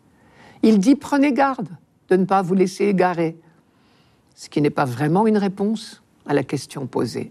Il 0.63 0.79
dit 0.79 0.95
prenez 0.95 1.33
garde 1.33 1.69
de 2.09 2.15
ne 2.15 2.25
pas 2.25 2.41
vous 2.41 2.55
laisser 2.55 2.85
égarer, 2.85 3.37
ce 4.35 4.49
qui 4.49 4.61
n'est 4.61 4.69
pas 4.69 4.85
vraiment 4.85 5.27
une 5.27 5.37
réponse 5.37 6.01
à 6.25 6.33
la 6.33 6.43
question 6.43 6.87
posée. 6.87 7.29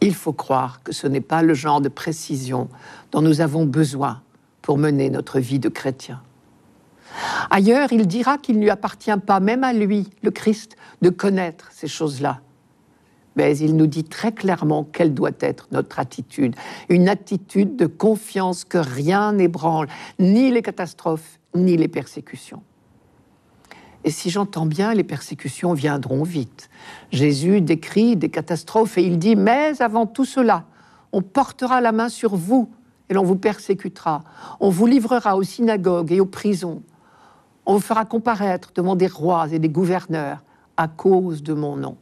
Il 0.00 0.14
faut 0.14 0.32
croire 0.32 0.82
que 0.82 0.92
ce 0.92 1.06
n'est 1.06 1.20
pas 1.20 1.42
le 1.42 1.54
genre 1.54 1.80
de 1.80 1.88
précision 1.88 2.68
dont 3.10 3.22
nous 3.22 3.40
avons 3.40 3.64
besoin 3.64 4.22
pour 4.62 4.78
mener 4.78 5.10
notre 5.10 5.40
vie 5.40 5.58
de 5.58 5.68
chrétien. 5.68 6.20
Ailleurs, 7.50 7.92
il 7.92 8.06
dira 8.06 8.38
qu'il 8.38 8.56
ne 8.56 8.62
lui 8.62 8.70
appartient 8.70 9.16
pas, 9.26 9.40
même 9.40 9.64
à 9.64 9.72
lui, 9.72 10.08
le 10.22 10.30
Christ, 10.30 10.76
de 11.02 11.10
connaître 11.10 11.68
ces 11.72 11.88
choses-là. 11.88 12.40
Mais 13.34 13.56
il 13.56 13.76
nous 13.76 13.86
dit 13.86 14.04
très 14.04 14.32
clairement 14.32 14.84
quelle 14.84 15.14
doit 15.14 15.30
être 15.40 15.68
notre 15.72 15.98
attitude. 15.98 16.54
Une 16.88 17.08
attitude 17.08 17.76
de 17.76 17.86
confiance 17.86 18.64
que 18.64 18.78
rien 18.78 19.32
n'ébranle, 19.32 19.88
ni 20.18 20.50
les 20.50 20.62
catastrophes, 20.62 21.38
ni 21.54 21.76
les 21.76 21.88
persécutions. 21.88 22.62
Et 24.04 24.10
si 24.10 24.30
j'entends 24.30 24.66
bien, 24.66 24.94
les 24.94 25.04
persécutions 25.04 25.72
viendront 25.72 26.22
vite. 26.22 26.70
Jésus 27.10 27.60
décrit 27.60 28.16
des 28.16 28.28
catastrophes 28.28 28.96
et 28.98 29.02
il 29.02 29.18
dit, 29.18 29.36
mais 29.36 29.80
avant 29.82 30.06
tout 30.06 30.24
cela, 30.24 30.64
on 31.12 31.22
portera 31.22 31.80
la 31.80 31.92
main 31.92 32.08
sur 32.08 32.36
vous 32.36 32.70
et 33.08 33.14
l'on 33.14 33.24
vous 33.24 33.36
persécutera. 33.36 34.22
On 34.60 34.70
vous 34.70 34.86
livrera 34.86 35.36
aux 35.36 35.42
synagogues 35.42 36.12
et 36.12 36.20
aux 36.20 36.26
prisons. 36.26 36.82
On 37.66 37.74
vous 37.74 37.80
fera 37.80 38.04
comparaître 38.04 38.72
devant 38.74 38.96
des 38.96 39.06
rois 39.06 39.48
et 39.50 39.58
des 39.58 39.68
gouverneurs 39.68 40.42
à 40.76 40.88
cause 40.88 41.42
de 41.42 41.54
mon 41.54 41.76
nom. 41.76 41.96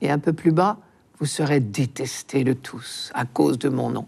Et 0.00 0.10
un 0.10 0.18
peu 0.18 0.32
plus 0.32 0.52
bas, 0.52 0.78
vous 1.20 1.26
serez 1.26 1.60
détestés 1.60 2.44
de 2.44 2.54
tous 2.54 3.12
à 3.14 3.26
cause 3.26 3.58
de 3.58 3.68
mon 3.68 3.90
nom. 3.90 4.06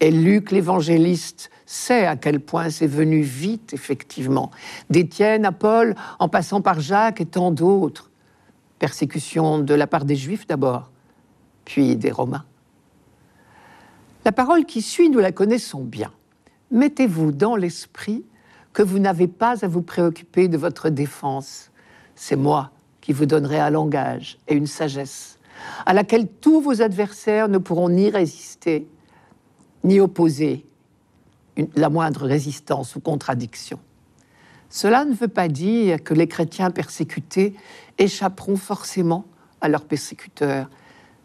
Et 0.00 0.10
Luc 0.10 0.50
l'évangéliste 0.50 1.50
sait 1.66 2.04
à 2.04 2.16
quel 2.16 2.40
point 2.40 2.68
c'est 2.68 2.88
venu 2.88 3.22
vite, 3.22 3.72
effectivement. 3.72 4.50
D'Étienne 4.90 5.44
à 5.44 5.52
Paul, 5.52 5.94
en 6.18 6.28
passant 6.28 6.60
par 6.60 6.80
Jacques 6.80 7.20
et 7.20 7.26
tant 7.26 7.52
d'autres. 7.52 8.10
Persécution 8.80 9.60
de 9.60 9.74
la 9.74 9.86
part 9.86 10.04
des 10.04 10.16
Juifs 10.16 10.46
d'abord, 10.46 10.90
puis 11.64 11.96
des 11.96 12.10
Romains. 12.10 12.44
La 14.24 14.32
parole 14.32 14.66
qui 14.66 14.82
suit, 14.82 15.10
nous 15.10 15.20
la 15.20 15.32
connaissons 15.32 15.84
bien. 15.84 16.12
Mettez-vous 16.72 17.32
dans 17.32 17.54
l'esprit 17.54 18.24
que 18.72 18.82
vous 18.82 18.98
n'avez 18.98 19.28
pas 19.28 19.64
à 19.64 19.68
vous 19.68 19.82
préoccuper 19.82 20.48
de 20.48 20.58
votre 20.58 20.90
défense. 20.90 21.70
C'est 22.14 22.36
moi 22.36 22.72
qui 23.00 23.12
vous 23.12 23.26
donnerai 23.26 23.58
un 23.58 23.70
langage 23.70 24.38
et 24.48 24.54
une 24.54 24.66
sagesse 24.66 25.37
à 25.86 25.92
laquelle 25.92 26.28
tous 26.28 26.60
vos 26.60 26.82
adversaires 26.82 27.48
ne 27.48 27.58
pourront 27.58 27.88
ni 27.88 28.10
résister, 28.10 28.86
ni 29.84 30.00
opposer 30.00 30.64
la 31.74 31.88
moindre 31.88 32.26
résistance 32.26 32.96
ou 32.96 33.00
contradiction. 33.00 33.78
Cela 34.70 35.04
ne 35.04 35.14
veut 35.14 35.28
pas 35.28 35.48
dire 35.48 36.02
que 36.02 36.14
les 36.14 36.28
chrétiens 36.28 36.70
persécutés 36.70 37.54
échapperont 37.96 38.56
forcément 38.56 39.24
à 39.60 39.68
leurs 39.68 39.84
persécuteurs. 39.84 40.68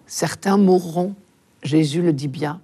Certains 0.05 0.57
mourront, 0.57 1.15
Jésus 1.61 2.01
le 2.01 2.13
dit 2.13 2.27
bien, 2.27 2.61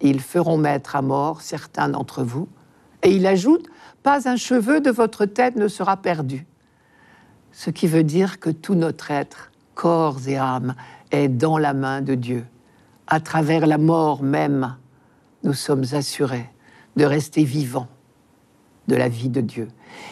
ils 0.00 0.20
feront 0.20 0.58
mettre 0.58 0.96
à 0.96 1.02
mort 1.02 1.40
certains 1.40 1.88
d'entre 1.88 2.22
vous. 2.22 2.48
Et 3.02 3.14
il 3.14 3.26
ajoute, 3.26 3.66
pas 4.02 4.28
un 4.28 4.36
cheveu 4.36 4.80
de 4.80 4.90
votre 4.90 5.24
tête 5.24 5.56
ne 5.56 5.68
sera 5.68 5.96
perdu. 5.96 6.46
Ce 7.52 7.70
qui 7.70 7.86
veut 7.86 8.04
dire 8.04 8.40
que 8.40 8.50
tout 8.50 8.74
notre 8.74 9.10
être, 9.10 9.51
corps 9.74 10.28
et 10.28 10.36
âme, 10.36 10.74
est 11.10 11.28
dans 11.28 11.58
la 11.58 11.74
main 11.74 12.00
de 12.00 12.14
Dieu. 12.14 12.44
À 13.06 13.20
travers 13.20 13.66
la 13.66 13.78
mort 13.78 14.22
même, 14.22 14.76
nous 15.44 15.54
sommes 15.54 15.84
assurés 15.92 16.48
de 16.96 17.04
rester 17.04 17.44
vivants 17.44 17.88
de 18.88 18.96
la 18.96 19.08
vie 19.08 19.28
de 19.28 19.40
Dieu. 19.40 19.68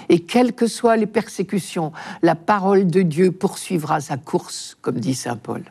Et 0.08 0.20
quelles 0.20 0.52
que 0.52 0.66
soient 0.66 0.96
les 0.96 1.06
persécutions, 1.06 1.92
la 2.22 2.34
parole 2.34 2.86
de 2.86 3.02
Dieu 3.02 3.32
poursuivra 3.32 4.00
sa 4.00 4.16
course, 4.16 4.76
comme 4.80 5.00
dit 5.00 5.14
Saint 5.14 5.36
Paul. 5.36 5.64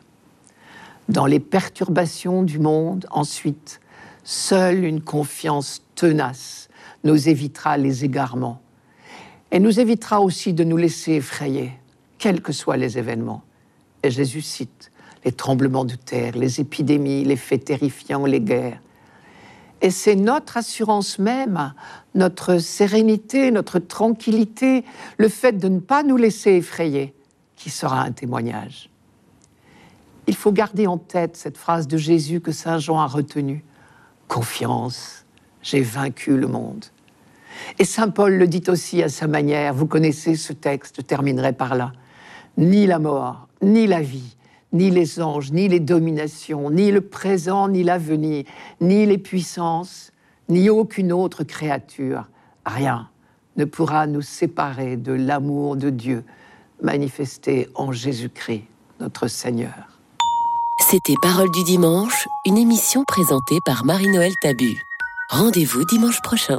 Dans 1.08 1.26
les 1.26 1.40
perturbations 1.40 2.42
du 2.42 2.58
monde, 2.58 3.06
ensuite, 3.10 3.80
seule 4.22 4.84
une 4.84 5.00
confiance 5.00 5.82
tenace 5.94 6.68
nous 7.04 7.28
évitera 7.28 7.76
les 7.76 8.04
égarements 8.04 8.60
et 9.50 9.58
nous 9.58 9.80
évitera 9.80 10.20
aussi 10.20 10.52
de 10.52 10.64
nous 10.64 10.76
laisser 10.76 11.14
effrayer, 11.14 11.72
quels 12.18 12.42
que 12.42 12.52
soient 12.52 12.76
les 12.76 12.98
événements. 12.98 13.42
Et 14.02 14.10
Jésus 14.10 14.42
cite 14.42 14.90
les 15.24 15.32
tremblements 15.32 15.84
de 15.84 15.94
terre, 15.94 16.36
les 16.36 16.60
épidémies, 16.60 17.24
les 17.24 17.36
faits 17.36 17.66
terrifiants, 17.66 18.26
les 18.26 18.40
guerres. 18.40 18.80
Et 19.82 19.90
c'est 19.90 20.14
notre 20.14 20.56
assurance 20.56 21.18
même, 21.18 21.72
notre 22.14 22.58
sérénité, 22.58 23.50
notre 23.50 23.78
tranquillité, 23.78 24.84
le 25.16 25.28
fait 25.28 25.52
de 25.52 25.68
ne 25.68 25.78
pas 25.80 26.02
nous 26.02 26.16
laisser 26.16 26.52
effrayer, 26.52 27.14
qui 27.56 27.70
sera 27.70 28.02
un 28.02 28.12
témoignage. 28.12 28.90
Il 30.26 30.36
faut 30.36 30.52
garder 30.52 30.86
en 30.86 30.98
tête 30.98 31.36
cette 31.36 31.56
phrase 31.56 31.88
de 31.88 31.96
Jésus 31.96 32.40
que 32.40 32.52
Saint 32.52 32.78
Jean 32.78 33.00
a 33.00 33.06
retenue. 33.06 33.64
Confiance, 34.28 35.24
j'ai 35.62 35.80
vaincu 35.80 36.36
le 36.36 36.46
monde. 36.46 36.84
Et 37.78 37.84
Saint 37.84 38.10
Paul 38.10 38.34
le 38.34 38.46
dit 38.46 38.62
aussi 38.68 39.02
à 39.02 39.08
sa 39.08 39.26
manière, 39.26 39.74
vous 39.74 39.86
connaissez 39.86 40.36
ce 40.36 40.52
texte, 40.52 40.96
je 40.98 41.02
terminerai 41.02 41.52
par 41.52 41.74
là. 41.74 41.92
Ni 42.60 42.86
la 42.86 42.98
mort, 42.98 43.48
ni 43.62 43.86
la 43.86 44.02
vie, 44.02 44.36
ni 44.72 44.90
les 44.90 45.20
anges, 45.20 45.50
ni 45.50 45.66
les 45.66 45.80
dominations, 45.80 46.70
ni 46.70 46.92
le 46.92 47.00
présent, 47.00 47.68
ni 47.68 47.82
l'avenir, 47.82 48.44
ni 48.82 49.06
les 49.06 49.16
puissances, 49.16 50.12
ni 50.50 50.68
aucune 50.68 51.10
autre 51.10 51.42
créature, 51.42 52.26
rien 52.66 53.08
ne 53.56 53.64
pourra 53.64 54.06
nous 54.06 54.22
séparer 54.22 54.96
de 54.96 55.12
l'amour 55.12 55.76
de 55.76 55.88
Dieu 55.90 56.22
manifesté 56.82 57.68
en 57.74 57.92
Jésus-Christ, 57.92 58.64
notre 59.00 59.26
Seigneur. 59.26 59.98
C'était 60.90 61.14
Parole 61.22 61.50
du 61.50 61.64
dimanche, 61.64 62.28
une 62.44 62.58
émission 62.58 63.04
présentée 63.06 63.58
par 63.64 63.84
Marie-Noël 63.86 64.32
Tabu. 64.42 64.76
Rendez-vous 65.30 65.84
dimanche 65.84 66.20
prochain. 66.22 66.58